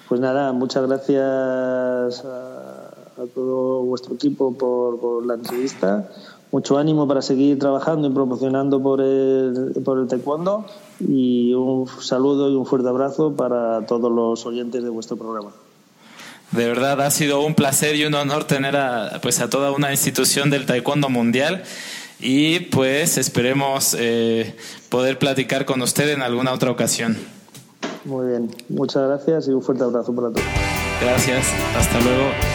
Pues 0.08 0.22
nada, 0.22 0.52
muchas 0.54 0.88
gracias 0.88 2.24
a, 2.26 2.92
todo 3.34 3.82
vuestro 3.82 4.14
equipo 4.14 4.56
por, 4.56 5.26
la 5.26 5.34
entrevista. 5.36 6.08
Mucho 6.52 6.78
ánimo 6.78 7.08
para 7.08 7.24
seguir 7.24 7.58
trabajando 7.58 8.08
y 8.08 8.12
promocionando 8.12 8.84
por 8.84 9.02
el, 9.02 9.74
por 9.84 9.98
el 9.98 10.08
taekwondo 10.08 10.68
y 11.00 11.56
un 11.56 11.88
saludo 11.88 12.52
y 12.52 12.56
un 12.56 12.68
fuerte 12.68 12.88
abrazo 12.88 13.34
para 13.36 13.88
todos 13.88 14.12
los 14.12 14.46
oyentes 14.46 14.84
de 14.84 14.90
vuestro 14.90 15.18
programa. 15.18 15.50
De 16.52 16.68
verdad 16.68 17.02
ha 17.02 17.10
sido 17.10 17.42
un 17.42 17.56
placer 17.56 17.96
y 17.96 18.06
un 18.06 18.14
honor 18.14 18.44
tener 18.44 18.78
a, 18.78 19.20
pues, 19.24 19.40
a 19.40 19.50
toda 19.50 19.72
una 19.72 19.90
institución 19.90 20.52
del 20.52 20.68
taekwondo 20.68 21.10
mundial 21.10 21.64
y 22.24 22.62
pues 22.62 23.18
esperemos 23.18 23.96
eh, 24.00 24.56
poder 24.90 25.20
platicar 25.20 25.66
con 25.66 25.82
usted 25.82 26.10
en 26.10 26.22
alguna 26.22 26.54
otra 26.54 26.72
ocasión. 26.72 27.18
Muy 28.06 28.28
bien, 28.28 28.50
muchas 28.70 29.08
gracias 29.08 29.48
y 29.48 29.52
un 29.52 29.62
fuerte 29.62 29.84
abrazo 29.84 30.14
para 30.16 30.30
todos. 30.30 30.44
Gracias, 31.02 31.46
hasta 31.78 32.00
luego. 32.00 32.53